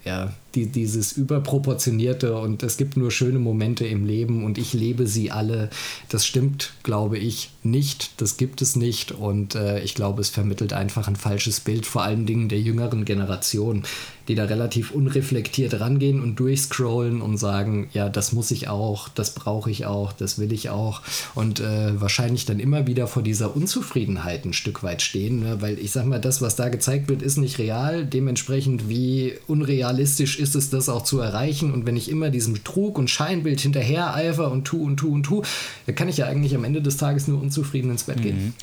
[0.05, 5.07] ja, die, dieses überproportionierte und es gibt nur schöne Momente im Leben und ich lebe
[5.07, 5.69] sie alle.
[6.09, 8.21] Das stimmt, glaube ich, nicht.
[8.21, 12.03] Das gibt es nicht und äh, ich glaube, es vermittelt einfach ein falsches Bild, vor
[12.03, 13.83] allen Dingen der jüngeren Generation,
[14.27, 19.33] die da relativ unreflektiert rangehen und durchscrollen und sagen, ja, das muss ich auch, das
[19.33, 21.01] brauche ich auch, das will ich auch
[21.35, 25.61] und äh, wahrscheinlich dann immer wieder vor dieser Unzufriedenheit ein Stück weit stehen, ne?
[25.61, 28.05] weil ich sag mal, das, was da gezeigt wird, ist nicht real.
[28.05, 31.73] Dementsprechend, wie unrealistisch ist es, das auch zu erreichen?
[31.73, 35.23] Und wenn ich immer diesem Trug und Scheinbild hinterher eifer und tu und tu und
[35.23, 35.43] tu,
[35.85, 38.45] dann kann ich ja eigentlich am Ende des Tages nur unzufrieden ins Bett gehen.
[38.45, 38.53] Mhm.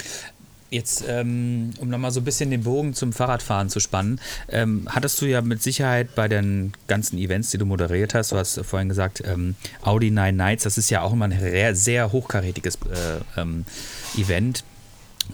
[0.71, 5.21] Jetzt, ähm, um nochmal so ein bisschen den Bogen zum Fahrradfahren zu spannen, ähm, hattest
[5.21, 8.89] du ja mit Sicherheit bei den ganzen Events, die du moderiert hast, du hast vorhin
[8.89, 13.65] gesagt, ähm, Audi Nine Nights, das ist ja auch immer ein sehr hochkarätiges äh, ähm,
[14.17, 14.63] Event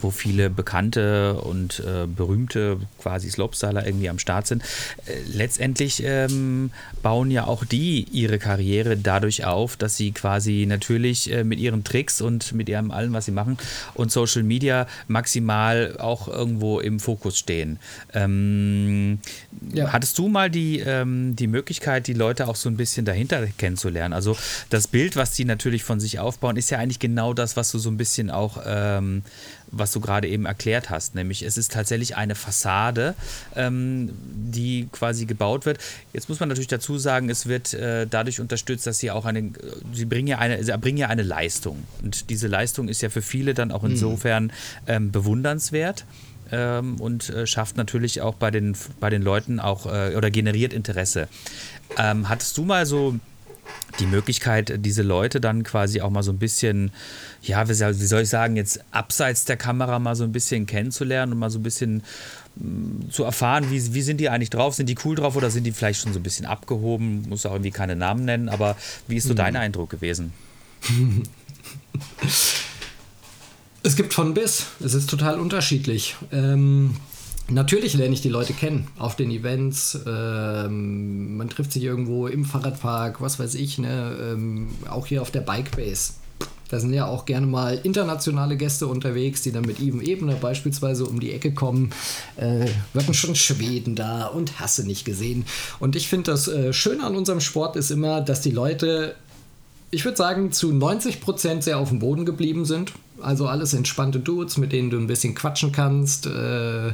[0.02, 4.62] wo viele bekannte und äh, berühmte quasi Slopestyler irgendwie am Start sind.
[5.06, 6.70] Äh, letztendlich ähm,
[7.02, 11.84] bauen ja auch die ihre Karriere dadurch auf, dass sie quasi natürlich äh, mit ihren
[11.84, 13.58] Tricks und mit ihrem allem, was sie machen
[13.94, 17.78] und Social Media maximal auch irgendwo im Fokus stehen.
[18.12, 19.18] Ähm,
[19.72, 19.92] ja.
[19.92, 24.12] Hattest du mal die, ähm, die Möglichkeit, die Leute auch so ein bisschen dahinter kennenzulernen?
[24.12, 24.36] Also
[24.70, 27.78] das Bild, was die natürlich von sich aufbauen, ist ja eigentlich genau das, was du
[27.78, 29.22] so ein bisschen auch ähm,
[29.70, 31.14] was du gerade eben erklärt hast.
[31.14, 33.14] Nämlich es ist tatsächlich eine Fassade,
[33.54, 35.78] ähm, die quasi gebaut wird.
[36.12, 39.52] Jetzt muss man natürlich dazu sagen, es wird äh, dadurch unterstützt, dass sie auch eine,
[39.92, 41.84] sie bringen ja eine, sie erbringen ja eine Leistung.
[42.02, 43.92] Und diese Leistung ist ja für viele dann auch mhm.
[43.92, 44.52] insofern
[44.86, 46.04] ähm, bewundernswert.
[46.52, 50.72] Ähm, und äh, schafft natürlich auch bei den, bei den Leuten auch äh, oder generiert
[50.72, 51.26] Interesse.
[51.98, 53.18] Ähm, hattest du mal so
[54.00, 56.90] die Möglichkeit, diese Leute dann quasi auch mal so ein bisschen,
[57.42, 61.38] ja, wie soll ich sagen, jetzt abseits der Kamera mal so ein bisschen kennenzulernen und
[61.38, 62.02] mal so ein bisschen
[62.56, 64.74] mm, zu erfahren, wie, wie sind die eigentlich drauf?
[64.74, 67.28] Sind die cool drauf oder sind die vielleicht schon so ein bisschen abgehoben?
[67.28, 68.76] Muss auch irgendwie keine Namen nennen, aber
[69.08, 69.38] wie ist so mhm.
[69.38, 70.32] dein Eindruck gewesen?
[73.86, 74.66] Es gibt von bis.
[74.84, 76.16] Es ist total unterschiedlich.
[76.32, 76.96] Ähm,
[77.48, 79.98] Natürlich lerne ich die Leute kennen auf den Events.
[80.04, 84.16] Ähm, man trifft sich irgendwo im Fahrradpark, was weiß ich, ne?
[84.20, 86.14] Ähm, auch hier auf der Bikebase.
[86.68, 91.06] Da sind ja auch gerne mal internationale Gäste unterwegs, die dann mit Even Ebner beispielsweise
[91.06, 91.90] um die Ecke kommen.
[92.36, 95.44] Äh, wir hatten schon Schweden da und Hasse nicht gesehen.
[95.78, 99.14] Und ich finde, das äh, Schöne an unserem Sport ist immer, dass die Leute
[99.90, 102.92] ich würde sagen, zu 90 Prozent sehr auf dem Boden geblieben sind.
[103.20, 106.92] Also alles entspannte Dudes, mit denen du ein bisschen quatschen kannst, äh,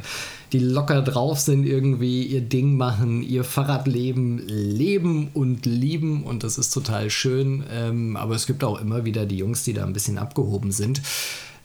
[0.52, 6.58] die locker drauf sind, irgendwie ihr Ding machen, ihr Fahrradleben leben und lieben und das
[6.58, 7.64] ist total schön.
[7.70, 11.02] Ähm, aber es gibt auch immer wieder die Jungs, die da ein bisschen abgehoben sind.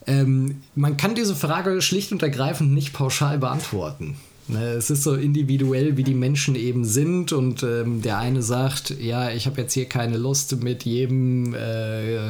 [0.08, 4.16] Ähm, man kann diese Frage schlicht und ergreifend nicht pauschal beantworten.
[4.50, 7.34] Ne, es ist so individuell, wie die Menschen eben sind.
[7.34, 12.30] Und ähm, der eine sagt, ja, ich habe jetzt hier keine Lust mit jedem äh,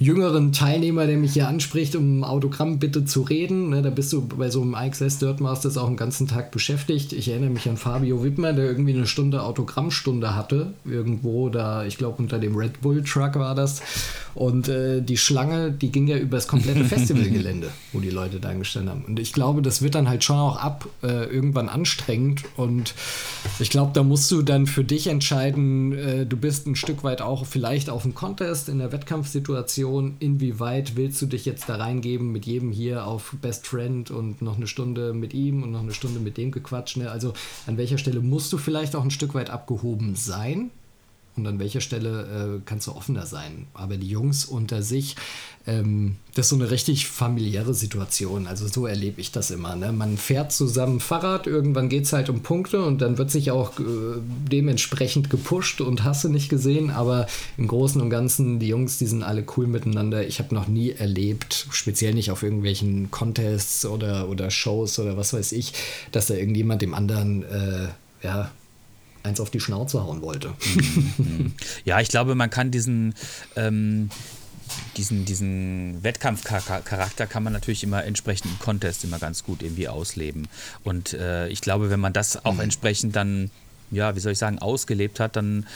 [0.00, 3.68] jüngeren Teilnehmer, der mich hier anspricht, um Autogramm bitte zu reden.
[3.68, 7.12] Ne, da bist du bei so einem IXS Dirt Masters auch einen ganzen Tag beschäftigt.
[7.12, 10.72] Ich erinnere mich an Fabio Wittmer, der irgendwie eine Stunde Autogrammstunde hatte.
[10.86, 13.82] Irgendwo da, ich glaube, unter dem Red Bull Truck war das.
[14.34, 18.54] Und äh, die Schlange, die ging ja über das komplette Festivalgelände, wo die Leute da
[18.54, 19.04] gestanden haben.
[19.04, 22.44] Und ich glaube, das wird dann halt schon auch ab äh, irgendwann anstrengend.
[22.56, 22.94] Und
[23.58, 27.20] ich glaube, da musst du dann für dich entscheiden, äh, du bist ein Stück weit
[27.20, 29.89] auch vielleicht auf dem Contest in der Wettkampfsituation.
[29.98, 34.56] Inwieweit willst du dich jetzt da reingeben mit jedem hier auf Best Friend und noch
[34.56, 36.96] eine Stunde mit ihm und noch eine Stunde mit dem gequatscht?
[36.96, 37.10] Ne?
[37.10, 37.32] Also
[37.66, 40.70] an welcher Stelle musst du vielleicht auch ein Stück weit abgehoben sein?
[41.40, 43.66] Und an welcher Stelle äh, kannst du offener sein.
[43.74, 45.16] Aber die Jungs unter sich,
[45.66, 48.46] ähm, das ist so eine richtig familiäre Situation.
[48.46, 49.76] Also so erlebe ich das immer.
[49.76, 49.92] Ne?
[49.92, 53.78] Man fährt zusammen Fahrrad, irgendwann geht es halt um Punkte und dann wird sich auch
[53.80, 53.82] äh,
[54.50, 56.90] dementsprechend gepusht und hasse nicht gesehen.
[56.90, 57.26] Aber
[57.56, 60.26] im Großen und Ganzen, die Jungs, die sind alle cool miteinander.
[60.26, 65.32] Ich habe noch nie erlebt, speziell nicht auf irgendwelchen Contests oder, oder Shows oder was
[65.32, 65.72] weiß ich,
[66.12, 67.88] dass da irgendjemand dem anderen äh,
[68.22, 68.50] ja,
[69.22, 70.54] eins auf die Schnauze hauen wollte.
[71.84, 73.14] ja, ich glaube, man kann diesen,
[73.56, 74.10] ähm,
[74.96, 80.48] diesen, diesen Wettkampfcharakter kann man natürlich immer entsprechend im Contest immer ganz gut irgendwie ausleben.
[80.84, 82.60] Und äh, ich glaube, wenn man das auch mhm.
[82.60, 83.50] entsprechend dann,
[83.90, 85.66] ja, wie soll ich sagen, ausgelebt hat, dann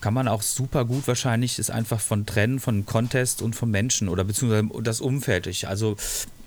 [0.00, 4.08] kann man auch super gut wahrscheinlich ist einfach von trennen von Contest und vom Menschen
[4.08, 5.46] oder beziehungsweise das Umfeld.
[5.46, 5.96] Ich, also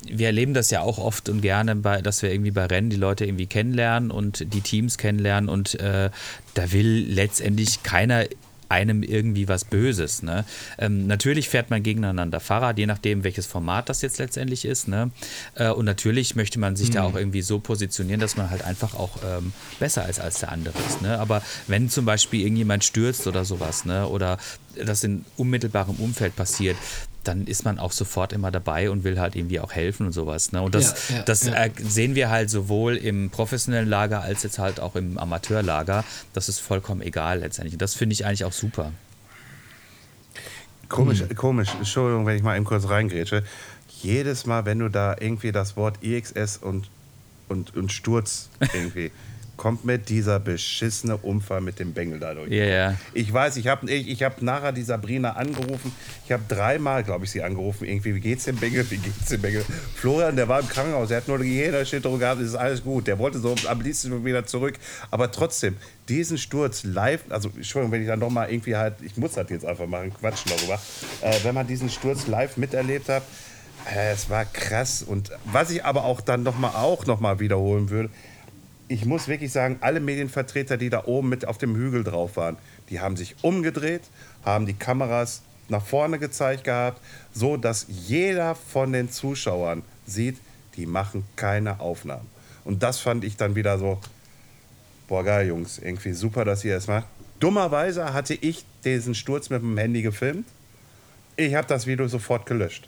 [0.10, 2.98] wir erleben das ja auch oft und gerne, bei, dass wir irgendwie bei Rennen die
[2.98, 6.10] Leute irgendwie kennenlernen und die Teams kennenlernen und äh,
[6.54, 8.26] da will letztendlich keiner
[8.74, 10.24] einem irgendwie was Böses.
[10.24, 10.46] Ne?
[10.80, 14.88] Ähm, natürlich fährt man gegeneinander Fahrrad, je nachdem, welches Format das jetzt letztendlich ist.
[14.88, 15.12] Ne?
[15.54, 16.94] Äh, und natürlich möchte man sich mhm.
[16.94, 20.52] da auch irgendwie so positionieren, dass man halt einfach auch ähm, besser ist als der
[20.52, 21.04] andere ist.
[21.04, 21.20] Ne?
[21.20, 24.08] Aber wenn zum Beispiel irgendjemand stürzt oder sowas, ne?
[24.08, 24.40] oder
[24.84, 26.78] das in unmittelbarem Umfeld passiert,
[27.24, 30.52] dann ist man auch sofort immer dabei und will halt irgendwie auch helfen und sowas.
[30.52, 30.62] Ne?
[30.62, 31.68] Und das, ja, ja, das ja.
[31.78, 36.04] sehen wir halt sowohl im professionellen Lager als jetzt halt auch im Amateurlager.
[36.34, 37.74] Das ist vollkommen egal letztendlich.
[37.74, 38.92] Und das finde ich eigentlich auch super.
[40.90, 41.36] Komisch, hm.
[41.36, 41.70] komisch.
[41.76, 43.44] Entschuldigung, wenn ich mal eben kurz reingrätsche.
[44.02, 46.90] Jedes Mal, wenn du da irgendwie das Wort EXS und,
[47.48, 49.12] und, und Sturz irgendwie
[49.58, 52.52] kommt mir dieser beschissene Unfall mit dem Bengel dadurch.
[52.52, 52.98] Ja, yeah.
[53.14, 55.92] Ich weiß, ich habe ich, ich hab nachher die Sabrina angerufen.
[56.26, 57.86] Ich habe dreimal, glaube ich, sie angerufen.
[57.86, 58.90] Irgendwie, wie geht's dem Bengel?
[58.90, 59.64] Wie geht's dem Bengel?
[59.96, 61.12] Florian, der war im Krankenhaus.
[61.12, 62.42] Er hat nur eine Gehirnerschütterung gehabt.
[62.42, 63.08] Es ist alles gut.
[63.08, 64.76] Der wollte so am liebsten wieder zurück.
[65.12, 65.78] Aber trotzdem,
[66.10, 69.66] diesen Sturz live, also Entschuldigung, wenn ich dann nochmal irgendwie halt, ich muss das jetzt
[69.66, 70.80] einfach machen, quatschen darüber.
[71.22, 73.24] Äh, wenn man diesen Sturz live miterlebt hat,
[73.94, 75.04] äh, es war krass.
[75.04, 78.10] Und was ich aber auch dann nochmal auch nochmal wiederholen würde,
[78.94, 82.58] ich muss wirklich sagen, alle Medienvertreter, die da oben mit auf dem Hügel drauf waren,
[82.92, 84.04] die haben sich umgedreht,
[84.46, 87.02] haben die Kameras nach vorne gezeigt gehabt,
[87.34, 90.38] so dass jeder von den Zuschauern sieht,
[90.76, 92.28] die machen keine Aufnahmen.
[92.66, 94.00] Und das fand ich dann wieder so,
[95.08, 97.08] boah geil Jungs, irgendwie super, dass ihr es macht.
[97.40, 100.46] Dummerweise hatte ich diesen Sturz mit dem Handy gefilmt.
[101.36, 102.88] Ich habe das Video sofort gelöscht.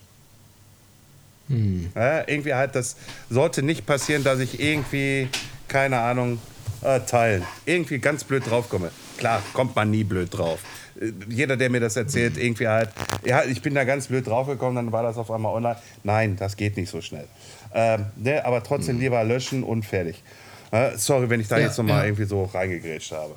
[1.47, 1.91] Hm.
[1.95, 2.95] Ja, irgendwie halt, das
[3.27, 5.29] sollte nicht passieren, dass ich irgendwie
[5.67, 6.39] keine Ahnung,
[6.81, 7.43] äh, teilen.
[7.65, 8.91] Irgendwie ganz blöd draufkomme.
[9.17, 10.59] Klar, kommt man nie blöd drauf.
[10.99, 12.89] Äh, jeder, der mir das erzählt, irgendwie halt,
[13.25, 15.77] ja, ich bin da ganz blöd draufgekommen, dann war das auf einmal online.
[16.03, 17.27] Nein, das geht nicht so schnell.
[17.73, 20.23] Ähm, ne, aber trotzdem lieber löschen und fertig.
[20.71, 22.05] Äh, sorry, wenn ich da ja, jetzt nochmal ja.
[22.05, 23.35] irgendwie so reingegrätscht habe.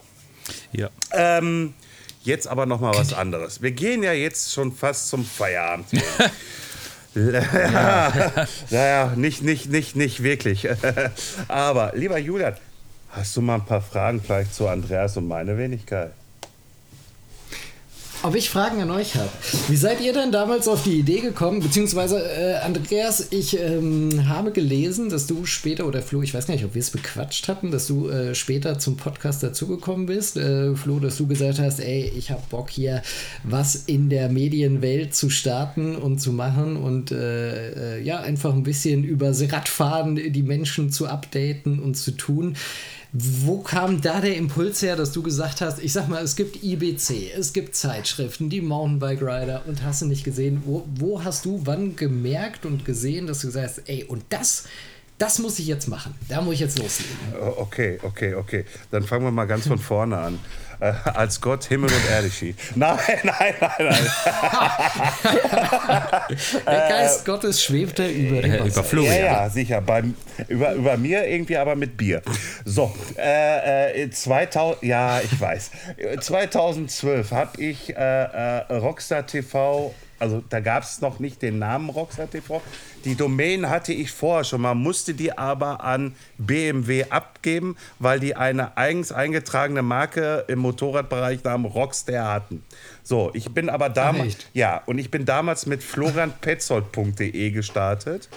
[0.72, 0.88] Ja.
[1.12, 1.74] Ähm,
[2.28, 3.62] Jetzt aber noch mal was anderes.
[3.62, 5.86] Wir gehen ja jetzt schon fast zum Feierabend.
[7.14, 8.46] ja.
[8.70, 10.68] Naja, nicht, nicht, nicht, nicht wirklich.
[11.48, 12.54] aber lieber Julian,
[13.10, 16.12] hast du mal ein paar Fragen vielleicht zu Andreas und meine Wenigkeit?
[18.24, 19.28] Ob ich Fragen an euch habe.
[19.68, 21.60] Wie seid ihr denn damals auf die Idee gekommen?
[21.60, 26.54] Beziehungsweise, äh, Andreas, ich ähm, habe gelesen, dass du später, oder Flo, ich weiß gar
[26.54, 30.36] nicht, ob wir es bequatscht hatten, dass du äh, später zum Podcast dazugekommen bist.
[30.36, 33.02] Äh, Flo, dass du gesagt hast, ey, ich habe Bock hier
[33.44, 38.64] was in der Medienwelt zu starten und zu machen und äh, äh, ja, einfach ein
[38.64, 42.56] bisschen übers Radfahren die Menschen zu updaten und zu tun.
[43.12, 46.62] Wo kam da der Impuls her, dass du gesagt hast, ich sag mal, es gibt
[46.62, 51.46] IBC, es gibt Zeitschriften, die Mountainbike Rider und hast du nicht gesehen, wo, wo hast
[51.46, 54.64] du wann gemerkt und gesehen, dass du gesagt hast, ey, und das,
[55.18, 57.16] das muss ich jetzt machen, da muss ich jetzt loslegen.
[57.56, 58.64] Okay, okay, okay.
[58.90, 60.38] Dann fangen wir mal ganz von vorne an
[60.80, 62.56] äh, als Gott Himmel und Erde schied.
[62.74, 64.06] Nein, nein, nein, nein.
[66.66, 69.16] Der Geist Gottes schwebte über Äh, über Florian.
[69.16, 69.80] Ja, ja, sicher.
[69.80, 70.04] Bei,
[70.48, 72.22] über, über mir irgendwie aber mit Bier.
[72.64, 75.70] So, äh, äh, 2000, ja, ich weiß.
[76.20, 81.90] 2012 habe ich äh, äh, Rockstar TV, also da gab es noch nicht den Namen
[81.90, 82.60] Rockstar TV.
[83.04, 88.34] Die Domain hatte ich vorher schon mal, musste die aber an BMW abgeben, weil die
[88.34, 92.64] eine eigens eingetragene Marke im Motorradbereich namens Rockstar hatten.
[93.02, 98.28] So, ich bin aber damals, ja, und ich bin damals mit florianpetzold.de gestartet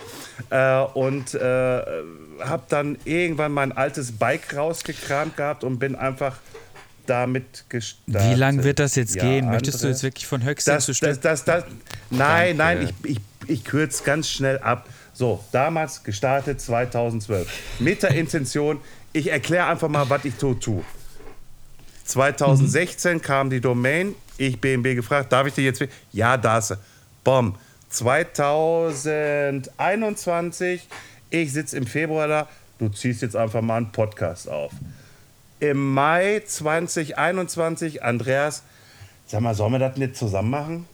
[0.50, 6.38] äh, und äh, habe dann irgendwann mein altes Bike rausgekramt gehabt und bin einfach
[7.12, 8.32] damit gestartet.
[8.32, 9.50] Wie lang wird das jetzt Ja, gehen?
[9.50, 9.92] Möchtest du André?
[9.92, 11.22] jetzt wirklich von Höchstens das, zu Stöck?
[11.22, 11.66] das, das,
[12.10, 12.94] Nein, nein, Danke.
[13.04, 14.88] ich, ich, ich kürze ganz schnell ab.
[15.14, 17.48] So, damals gestartet 2012.
[17.80, 18.80] Mit der Intention,
[19.14, 20.84] ich erkläre einfach mal, was ich so tue.
[22.06, 25.82] 2016 kam die Domain, ich BMW gefragt, darf ich die jetzt?
[26.12, 26.74] Ja, das.
[27.24, 27.56] Bom.
[27.90, 30.88] 2021,
[31.30, 32.50] ich sitze im Februar da,
[32.80, 34.72] du ziehst jetzt einfach mal einen Podcast auf.
[35.62, 38.64] Im Mai 2021, Andreas,
[39.28, 40.88] sag mal, sollen wir das nicht zusammen machen?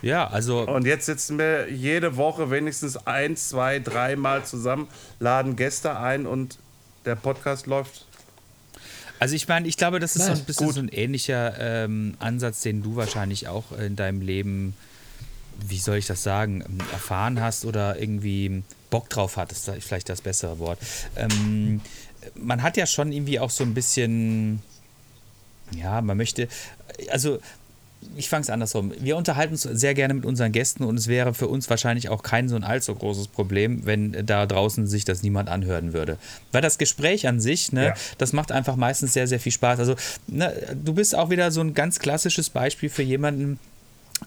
[0.00, 4.86] Ja, also Und jetzt sitzen wir jede Woche wenigstens ein, zwei, dreimal zusammen,
[5.18, 6.60] laden Gäste ein und
[7.04, 8.06] der Podcast läuft.
[9.18, 10.74] Also ich meine, ich glaube, das ist so ein bisschen Gut.
[10.76, 14.74] so ein ähnlicher ähm, Ansatz, den du wahrscheinlich auch in deinem Leben,
[15.66, 16.62] wie soll ich das sagen,
[16.92, 20.78] erfahren hast oder irgendwie Bock drauf hattest, ist vielleicht das bessere Wort.
[21.16, 21.80] Ähm,
[22.34, 24.60] man hat ja schon irgendwie auch so ein bisschen,
[25.72, 26.48] ja, man möchte,
[27.10, 27.38] also
[28.16, 28.92] ich fange es andersrum.
[29.00, 32.22] Wir unterhalten uns sehr gerne mit unseren Gästen und es wäre für uns wahrscheinlich auch
[32.22, 36.16] kein so ein allzu großes Problem, wenn da draußen sich das niemand anhören würde.
[36.52, 37.94] Weil das Gespräch an sich, ne, Ja.
[38.16, 39.80] das macht einfach meistens sehr, sehr viel Spaß.
[39.80, 39.96] Also,
[40.28, 43.58] ne, du bist auch wieder so ein ganz klassisches Beispiel für jemanden,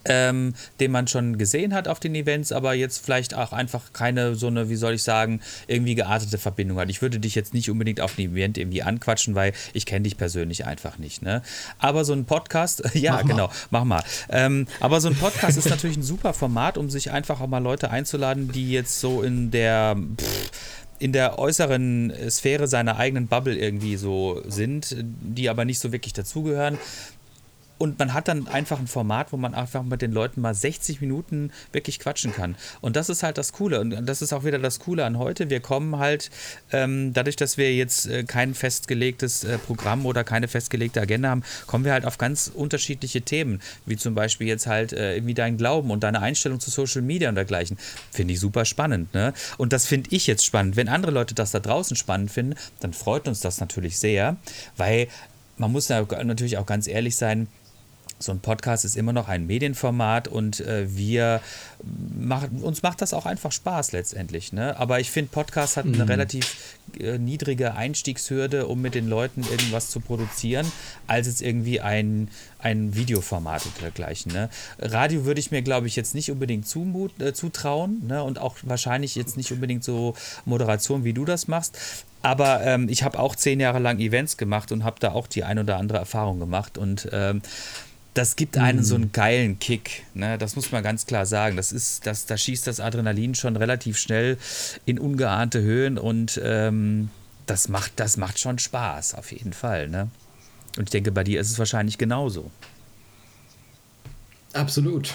[0.04, 4.34] ähm, den man schon gesehen hat auf den Events, aber jetzt vielleicht auch einfach keine
[4.34, 6.90] so eine, wie soll ich sagen, irgendwie geartete Verbindung hat.
[6.90, 10.16] Ich würde dich jetzt nicht unbedingt auf dem Event irgendwie anquatschen, weil ich kenne dich
[10.16, 11.22] persönlich einfach nicht.
[11.22, 11.42] Ne?
[11.78, 14.02] Aber so ein Podcast, ja Mach genau, mach mal.
[14.28, 17.58] Ähm, aber so ein Podcast ist natürlich ein super Format, um sich einfach auch mal
[17.58, 20.50] Leute einzuladen, die jetzt so in der pff,
[21.02, 26.12] in der äußeren Sphäre seiner eigenen Bubble irgendwie so sind, die aber nicht so wirklich
[26.12, 26.78] dazugehören.
[27.82, 31.00] Und man hat dann einfach ein Format, wo man einfach mit den Leuten mal 60
[31.00, 32.54] Minuten wirklich quatschen kann.
[32.80, 33.80] Und das ist halt das Coole.
[33.80, 35.50] Und das ist auch wieder das Coole an heute.
[35.50, 36.30] Wir kommen halt,
[36.70, 41.42] ähm, dadurch, dass wir jetzt äh, kein festgelegtes äh, Programm oder keine festgelegte Agenda haben,
[41.66, 43.60] kommen wir halt auf ganz unterschiedliche Themen.
[43.84, 47.30] Wie zum Beispiel jetzt halt äh, irgendwie dein Glauben und deine Einstellung zu Social Media
[47.30, 47.78] und dergleichen.
[48.12, 49.12] Finde ich super spannend.
[49.12, 49.32] Ne?
[49.58, 50.76] Und das finde ich jetzt spannend.
[50.76, 54.36] Wenn andere Leute das da draußen spannend finden, dann freut uns das natürlich sehr,
[54.76, 55.08] weil
[55.58, 57.48] man muss natürlich auch ganz ehrlich sein,
[58.22, 61.40] so ein Podcast ist immer noch ein Medienformat und äh, wir
[62.18, 64.52] machen, uns macht das auch einfach Spaß letztendlich.
[64.52, 64.78] Ne?
[64.78, 69.90] Aber ich finde, Podcast hat eine relativ äh, niedrige Einstiegshürde, um mit den Leuten irgendwas
[69.90, 70.70] zu produzieren,
[71.06, 74.32] als jetzt irgendwie ein, ein Videoformat und dergleichen.
[74.32, 74.48] Ne?
[74.78, 78.22] Radio würde ich mir, glaube ich, jetzt nicht unbedingt zumut, äh, zutrauen ne?
[78.22, 80.14] und auch wahrscheinlich jetzt nicht unbedingt so
[80.44, 81.78] Moderation, wie du das machst.
[82.22, 85.42] Aber ähm, ich habe auch zehn Jahre lang Events gemacht und habe da auch die
[85.42, 87.42] ein oder andere Erfahrung gemacht und ähm,
[88.14, 90.04] das gibt einen so einen geilen Kick.
[90.14, 90.36] Ne?
[90.36, 91.56] Das muss man ganz klar sagen.
[91.56, 94.36] Das ist, das, da schießt das Adrenalin schon relativ schnell
[94.84, 97.10] in ungeahnte Höhen und ähm,
[97.46, 99.88] das, macht, das macht schon Spaß, auf jeden Fall.
[99.88, 100.08] Ne?
[100.76, 102.50] Und ich denke, bei dir ist es wahrscheinlich genauso.
[104.52, 105.14] Absolut.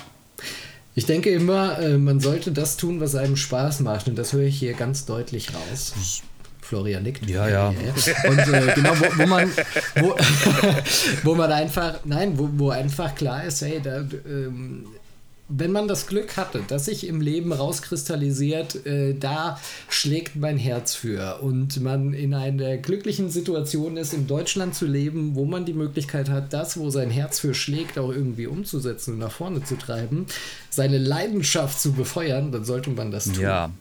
[0.96, 4.08] Ich denke immer, äh, man sollte das tun, was einem Spaß macht.
[4.08, 6.24] Und das höre ich hier ganz deutlich raus.
[6.68, 7.30] Florian nickt.
[7.30, 7.70] Ja, ja.
[7.70, 9.52] Und äh, genau, wo, wo man,
[9.96, 10.16] wo,
[11.24, 14.86] wo man einfach, nein, wo, wo einfach klar ist, hey, da, ähm,
[15.50, 20.94] wenn man das Glück hatte, dass sich im Leben rauskristallisiert, äh, da schlägt mein Herz
[20.94, 25.74] für und man in einer glücklichen Situation ist, in Deutschland zu leben, wo man die
[25.74, 29.78] Möglichkeit hat, das, wo sein Herz für schlägt, auch irgendwie umzusetzen und nach vorne zu
[29.78, 30.26] treiben,
[30.70, 33.40] seine Leidenschaft zu befeuern, dann sollte man das tun.
[33.40, 33.72] Ja,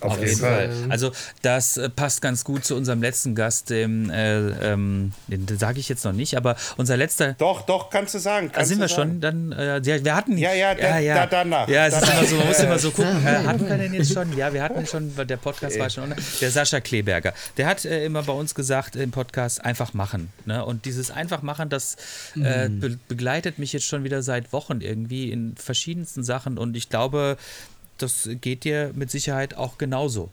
[0.00, 0.68] auf, jeden Fall.
[0.68, 0.90] Fall.
[0.90, 1.12] Also
[1.42, 5.88] das äh, passt ganz gut zu unserem letzten Gast, dem, äh, ähm, den sage ich
[5.88, 7.34] jetzt noch nicht, aber unser letzter.
[7.34, 8.50] Doch, doch, kannst du sagen.
[8.52, 9.10] Kannst da sind wir sagen.
[9.12, 9.20] schon.
[9.20, 10.36] Dann, äh, ja, wir hatten.
[10.38, 11.14] Ja, ja, ja, ja.
[11.14, 11.68] Da, danach.
[11.68, 13.26] Ja, es ist immer so, man muss immer so gucken.
[13.26, 14.36] Äh, hatten wir denn jetzt schon?
[14.36, 16.14] Ja, wir hatten schon, der Podcast war schon.
[16.40, 20.30] Der Sascha Kleberger, der hat äh, immer bei uns gesagt im Podcast einfach machen.
[20.44, 20.64] Ne?
[20.64, 21.96] Und dieses einfach machen, das
[22.36, 22.80] äh, mhm.
[22.80, 27.36] be begleitet mich jetzt schon wieder seit Wochen irgendwie in verschiedensten Sachen und ich glaube
[27.98, 30.30] das geht dir mit Sicherheit auch genauso.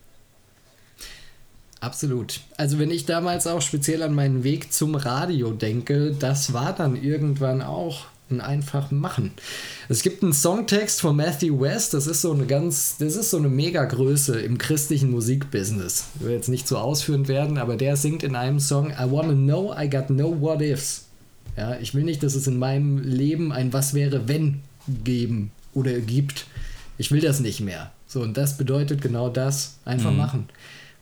[1.79, 2.39] Absolut.
[2.55, 6.95] Also wenn ich damals auch speziell an meinen Weg zum Radio denke, das war dann
[6.95, 9.31] irgendwann auch ein einfach machen.
[9.89, 13.37] Es gibt einen Songtext von Matthew West, das ist so eine ganz, das ist so
[13.37, 16.05] eine Mega-Größe im christlichen Musikbusiness.
[16.15, 19.33] Ich will jetzt nicht so ausführend werden, aber der singt in einem Song I wanna
[19.33, 21.05] know I got no what ifs.
[21.57, 24.61] Ja, ich will nicht, dass es in meinem Leben ein Was wäre wenn
[25.03, 26.47] geben oder gibt.
[27.03, 27.91] Ich will das nicht mehr.
[28.07, 29.79] So, und das bedeutet genau das.
[29.83, 30.17] Einfach mhm.
[30.17, 30.49] machen.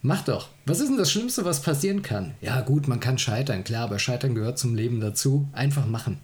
[0.02, 0.49] Mach doch.
[0.66, 2.34] Was ist denn das Schlimmste, was passieren kann?
[2.41, 5.47] Ja, gut, man kann scheitern, klar, aber Scheitern gehört zum Leben dazu.
[5.53, 6.20] Einfach machen.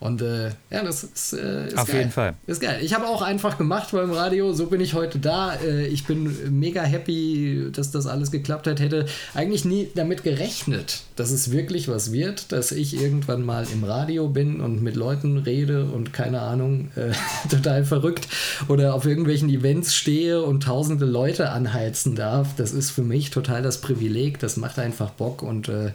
[0.00, 1.98] Und äh, ja, das ist, äh, ist Auf geil.
[1.98, 2.34] jeden Fall.
[2.46, 2.80] Ist geil.
[2.82, 4.54] Ich habe auch einfach gemacht beim Radio.
[4.54, 5.54] So bin ich heute da.
[5.56, 8.80] Äh, ich bin mega happy, dass das alles geklappt hat.
[8.80, 9.04] Hätte
[9.34, 14.28] eigentlich nie damit gerechnet, dass es wirklich was wird, dass ich irgendwann mal im Radio
[14.28, 17.12] bin und mit Leuten rede und keine Ahnung, äh,
[17.50, 18.26] total verrückt
[18.68, 22.56] oder auf irgendwelchen Events stehe und tausende Leute anheizen darf.
[22.56, 24.38] Das ist für mich total das Privileg.
[24.38, 25.92] Das macht einfach Bock und äh,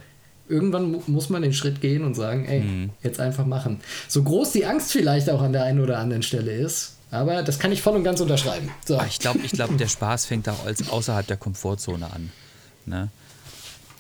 [0.48, 2.90] irgendwann muss man den Schritt gehen und sagen, ey, mhm.
[3.04, 3.80] jetzt einfach machen.
[4.08, 7.60] So groß die Angst vielleicht auch an der einen oder anderen Stelle ist, aber das
[7.60, 8.70] kann ich voll und ganz unterschreiben.
[8.86, 9.02] So.
[9.08, 12.32] Ich glaube, ich glaub, der Spaß fängt auch als außerhalb der Komfortzone an.
[12.86, 13.10] Ne?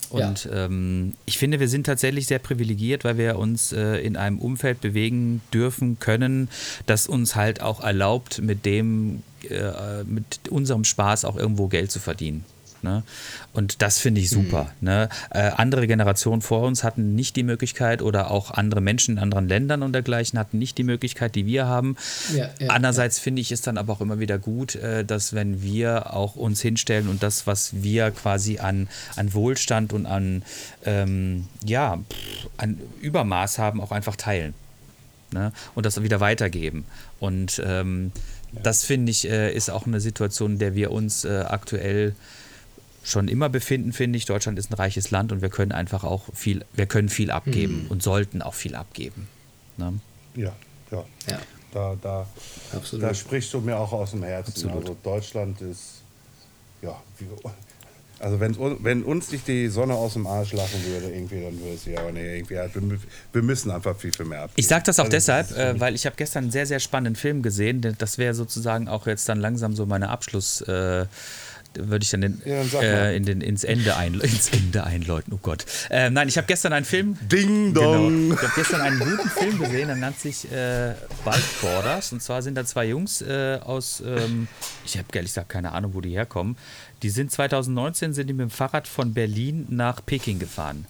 [0.10, 0.66] Und ja.
[0.66, 4.82] ähm, ich finde, wir sind tatsächlich sehr privilegiert, weil wir uns äh, in einem Umfeld
[4.82, 6.50] bewegen dürfen können,
[6.86, 12.00] das uns halt auch erlaubt, mit dem, äh, mit unserem Spaß auch irgendwo Geld zu
[12.00, 12.46] verdienen.
[12.86, 13.02] Ne?
[13.52, 14.72] Und das finde ich super.
[14.80, 14.86] Mhm.
[14.88, 15.10] Ne?
[15.32, 19.48] Äh, andere Generationen vor uns hatten nicht die Möglichkeit oder auch andere Menschen in anderen
[19.50, 21.98] Ländern und dergleichen hatten nicht die Möglichkeit, die wir haben.
[22.34, 23.24] Ja, ja, Andererseits ja.
[23.24, 26.62] finde ich es dann aber auch immer wieder gut, äh, dass wenn wir auch uns
[26.62, 30.44] hinstellen und das, was wir quasi an, an Wohlstand und an,
[30.86, 31.98] ähm, ja,
[32.58, 34.54] an Übermaß haben, auch einfach teilen.
[35.32, 35.52] Ne?
[35.74, 36.86] Und das wieder weitergeben.
[37.20, 38.12] Und ähm,
[38.64, 42.16] das finde ich, äh, ist auch eine Situation, in der wir uns äh, aktuell
[43.06, 44.26] schon immer befinden, finde ich.
[44.26, 47.84] Deutschland ist ein reiches Land und wir können einfach auch viel, wir können viel abgeben
[47.84, 47.92] mhm.
[47.92, 49.28] und sollten auch viel abgeben.
[49.78, 50.00] Ne?
[50.36, 50.54] Ja,
[50.92, 51.06] ja.
[51.30, 51.40] ja.
[51.72, 52.26] Da, da,
[53.00, 54.52] da sprichst du mir auch aus dem Herzen.
[54.52, 54.76] Absolut.
[54.78, 56.02] Also Deutschland ist,
[56.82, 56.96] ja,
[58.20, 61.74] also wenn, wenn uns nicht die Sonne aus dem Arsch lachen würde, irgendwie, dann würde
[61.76, 62.98] es ja, aber nee, irgendwie, halt, wir,
[63.34, 64.56] wir müssen einfach viel, viel mehr abgeben.
[64.56, 67.18] Ich sage das auch also, deshalb, äh, weil ich habe gestern einen sehr, sehr spannenden
[67.18, 67.82] Film gesehen.
[67.98, 71.08] Das wäre sozusagen auch jetzt dann langsam so meine Abschluss- äh,
[71.78, 75.34] würde ich dann, den, ja, dann äh, in den, ins, Ende ein, ins Ende einläuten.
[75.34, 75.66] Oh Gott.
[75.90, 77.18] Äh, nein, ich habe gestern einen Film.
[77.22, 78.30] Ding Dong!
[78.30, 82.12] Genau, ich habe gestern einen guten Film gesehen, der nennt sich äh, Bike Borders.
[82.12, 84.48] Und zwar sind da zwei Jungs äh, aus, ähm,
[84.86, 86.58] ich habe ehrlich gesagt keine Ahnung, wo die herkommen.
[87.04, 90.86] Die sind 2019 sind die mit dem Fahrrad von Berlin nach Peking gefahren.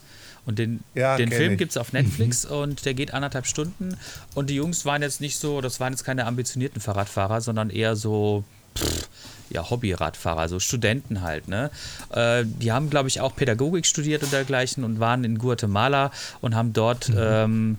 [0.46, 2.56] Und den, ja, den Film gibt es auf Netflix mhm.
[2.56, 3.98] und der geht anderthalb Stunden.
[4.36, 7.96] Und die Jungs waren jetzt nicht so, das waren jetzt keine ambitionierten Fahrradfahrer, sondern eher
[7.96, 8.44] so,
[8.78, 9.10] pff,
[9.50, 11.72] ja, Hobbyradfahrer, also Studenten halt, ne?
[12.12, 16.56] Äh, die haben, glaube ich, auch Pädagogik studiert und dergleichen und waren in Guatemala und
[16.56, 17.16] haben dort mhm.
[17.18, 17.78] ähm,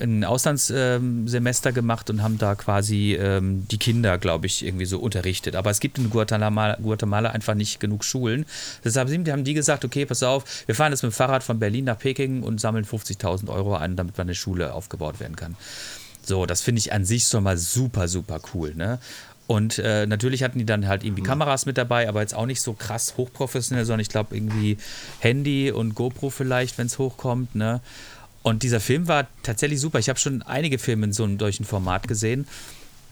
[0.00, 4.98] ein Auslandssemester ähm, gemacht und haben da quasi ähm, die Kinder, glaube ich, irgendwie so
[4.98, 5.56] unterrichtet.
[5.56, 8.46] Aber es gibt in Guatemala, Guatemala einfach nicht genug Schulen.
[8.84, 11.84] Deshalb haben die gesagt, okay, pass auf, wir fahren jetzt mit dem Fahrrad von Berlin
[11.84, 15.56] nach Peking und sammeln 50.000 Euro ein, damit eine Schule aufgebaut werden kann.
[16.26, 18.74] So, das finde ich an sich schon mal super, super cool.
[18.74, 18.98] Ne?
[19.46, 21.26] Und äh, natürlich hatten die dann halt irgendwie mhm.
[21.26, 24.78] Kameras mit dabei, aber jetzt auch nicht so krass hochprofessionell, sondern ich glaube irgendwie
[25.18, 27.54] Handy und GoPro vielleicht, wenn es hochkommt.
[27.54, 27.80] Ne?
[28.42, 29.98] Und dieser Film war tatsächlich super.
[29.98, 32.46] Ich habe schon einige Filme in so einem solchen Format gesehen.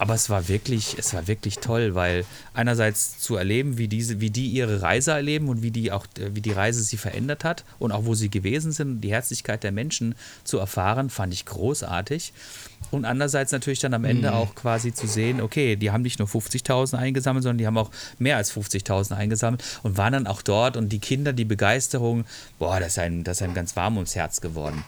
[0.03, 2.25] Aber es war wirklich, es war wirklich toll, weil
[2.55, 6.41] einerseits zu erleben, wie diese, wie die ihre Reise erleben und wie die auch, wie
[6.41, 9.71] die Reise sie verändert hat und auch wo sie gewesen sind und die Herzlichkeit der
[9.71, 12.33] Menschen zu erfahren, fand ich großartig.
[12.91, 14.35] Und andererseits natürlich dann am Ende mhm.
[14.35, 17.93] auch quasi zu sehen, okay, die haben nicht nur 50.000 eingesammelt, sondern die haben auch
[18.19, 22.25] mehr als 50.000 eingesammelt und waren dann auch dort und die Kinder, die Begeisterung,
[22.59, 24.83] boah, das ist einem, das ist einem ganz warm ums Herz geworden.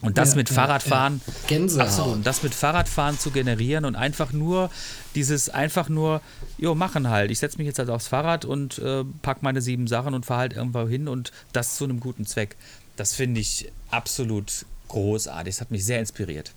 [0.00, 1.82] Und das ja, mit Fahrradfahren, ja, ja.
[1.82, 4.70] absolut, das mit Fahrradfahren zu generieren und einfach nur
[5.16, 6.20] dieses, einfach nur,
[6.56, 7.32] jo, machen halt.
[7.32, 10.40] Ich setze mich jetzt halt aufs Fahrrad und äh, pack meine sieben Sachen und fahre
[10.40, 12.54] halt irgendwo hin und das zu einem guten Zweck.
[12.96, 15.56] Das finde ich absolut großartig.
[15.56, 16.52] Das hat mich sehr inspiriert.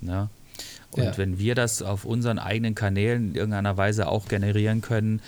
[0.00, 0.28] Ja.
[0.90, 1.16] Und ja.
[1.16, 5.20] wenn wir das auf unseren eigenen Kanälen in irgendeiner Weise auch generieren können,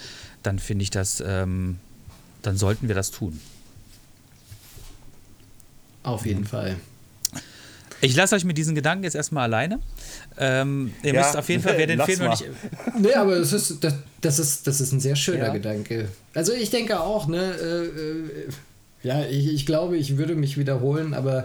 [0.42, 1.78] dann finde ich das, ähm,
[2.42, 3.40] dann sollten wir das tun.
[6.02, 6.46] Auf jeden mhm.
[6.46, 6.76] Fall.
[8.00, 9.80] Ich lasse euch mit diesen Gedanken jetzt erstmal alleine.
[10.38, 12.50] Ähm, ihr ja, müsst auf jeden Fall, wer den Film noch nicht.
[12.98, 15.52] Nee, aber das ist, das, das, ist, das ist ein sehr schöner ja.
[15.52, 16.08] Gedanke.
[16.34, 18.48] Also ich denke auch, ne, äh, äh,
[19.02, 21.44] ja, ich, ich glaube, ich würde mich wiederholen, aber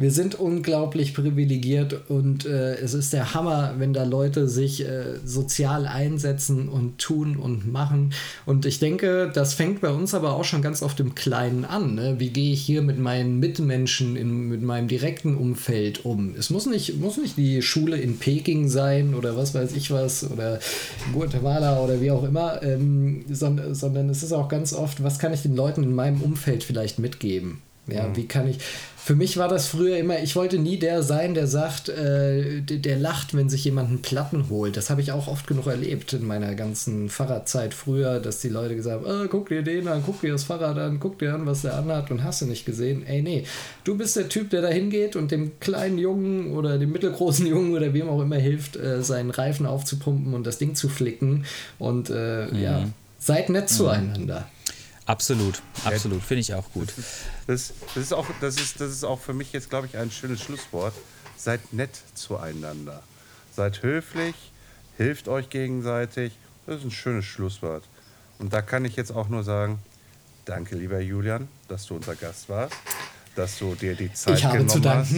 [0.00, 5.18] wir sind unglaublich privilegiert und äh, es ist der Hammer, wenn da Leute sich äh,
[5.26, 8.14] sozial einsetzen und tun und machen.
[8.46, 11.94] Und ich denke, das fängt bei uns aber auch schon ganz oft im Kleinen an.
[11.96, 12.14] Ne?
[12.18, 16.34] Wie gehe ich hier mit meinen Mitmenschen, in, mit meinem direkten Umfeld um?
[16.38, 20.30] Es muss nicht, muss nicht die Schule in Peking sein oder was weiß ich was
[20.30, 20.60] oder
[21.12, 25.34] Guatemala oder wie auch immer, ähm, sondern, sondern es ist auch ganz oft, was kann
[25.34, 27.60] ich den Leuten in meinem Umfeld vielleicht mitgeben?
[27.90, 28.16] Ja, mhm.
[28.16, 28.58] wie kann ich.
[29.02, 32.76] Für mich war das früher immer, ich wollte nie der sein, der sagt, äh, der,
[32.76, 34.76] der, lacht, wenn sich jemand einen Platten holt.
[34.76, 38.76] Das habe ich auch oft genug erlebt in meiner ganzen Fahrradzeit früher, dass die Leute
[38.76, 41.46] gesagt haben, oh, guck dir den an, guck dir das Fahrrad an, guck dir an,
[41.46, 43.06] was der anhat und hast du nicht gesehen.
[43.06, 43.44] Ey, nee,
[43.84, 47.74] du bist der Typ, der da hingeht und dem kleinen Jungen oder dem mittelgroßen Jungen
[47.74, 51.46] oder wem auch immer hilft, äh, seinen Reifen aufzupumpen und das Ding zu flicken.
[51.78, 52.62] Und äh, mhm.
[52.62, 52.84] ja,
[53.18, 53.76] seid nett mhm.
[55.10, 56.94] Absolut, absolut, finde ich auch gut.
[57.48, 60.08] Das, das, ist auch, das, ist, das ist auch für mich jetzt, glaube ich, ein
[60.12, 60.94] schönes Schlusswort.
[61.36, 63.02] Seid nett zueinander.
[63.52, 64.36] Seid höflich,
[64.96, 66.32] hilft euch gegenseitig.
[66.64, 67.82] Das ist ein schönes Schlusswort.
[68.38, 69.80] Und da kann ich jetzt auch nur sagen,
[70.44, 72.76] danke, lieber Julian, dass du unser Gast warst,
[73.34, 75.14] dass du dir die Zeit genommen hast,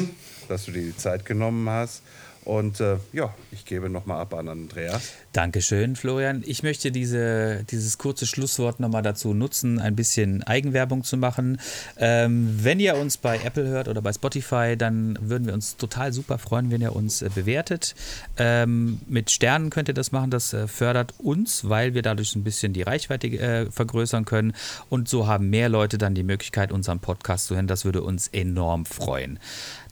[0.49, 2.01] dass du dir die Zeit genommen hast
[2.45, 5.12] und äh, ja, ich gebe nochmal ab an Andreas.
[5.32, 6.43] Dankeschön, Florian.
[6.45, 11.61] Ich möchte diese, dieses kurze Schlusswort nochmal dazu nutzen, ein bisschen Eigenwerbung zu machen.
[11.97, 16.12] Ähm, wenn ihr uns bei Apple hört oder bei Spotify, dann würden wir uns total
[16.12, 17.95] super freuen, wenn ihr uns äh, bewertet.
[18.36, 22.45] Ähm, mit Sternen könnt ihr das machen, das äh, fördert uns, weil wir dadurch ein
[22.45, 24.53] bisschen die Reichweite äh, vergrößern können.
[24.90, 27.68] Und so haben mehr Leute dann die Möglichkeit, unseren Podcast zu hören.
[27.68, 29.38] Das würde uns enorm freuen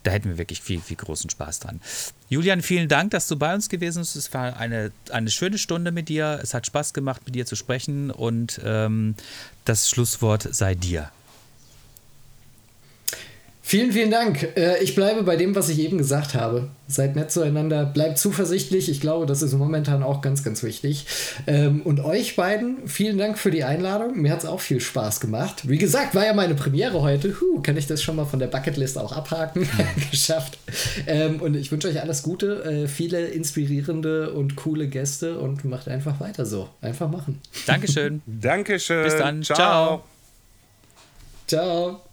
[0.03, 1.81] da hätten wir wirklich viel, viel großen Spaß dran.
[2.29, 4.17] Julian, vielen Dank, dass du bei uns gewesen bist.
[4.17, 6.41] Es war eine, eine schöne Stunde mit dir.
[6.43, 9.15] Es hat Spaß gemacht, mit dir zu sprechen und ähm,
[9.65, 11.11] das Schlusswort sei dir.
[13.71, 14.57] Vielen, vielen Dank.
[14.57, 16.71] Äh, ich bleibe bei dem, was ich eben gesagt habe.
[16.89, 18.91] Seid nett zueinander, bleibt zuversichtlich.
[18.91, 21.07] Ich glaube, das ist momentan auch ganz, ganz wichtig.
[21.47, 24.21] Ähm, und euch beiden, vielen Dank für die Einladung.
[24.21, 25.69] Mir hat es auch viel Spaß gemacht.
[25.69, 27.41] Wie gesagt, war ja meine Premiere heute.
[27.41, 29.69] Huh, kann ich das schon mal von der Bucketlist auch abhaken?
[30.11, 30.59] Geschafft.
[31.07, 35.87] Ähm, und ich wünsche euch alles Gute, äh, viele inspirierende und coole Gäste und macht
[35.87, 36.69] einfach weiter so.
[36.81, 37.41] Einfach machen.
[37.69, 38.21] Dankeschön.
[38.27, 39.05] Dankeschön.
[39.05, 39.45] Bis dann.
[39.45, 39.57] Ciao.
[39.57, 40.05] Ciao.
[41.47, 42.10] Ciao.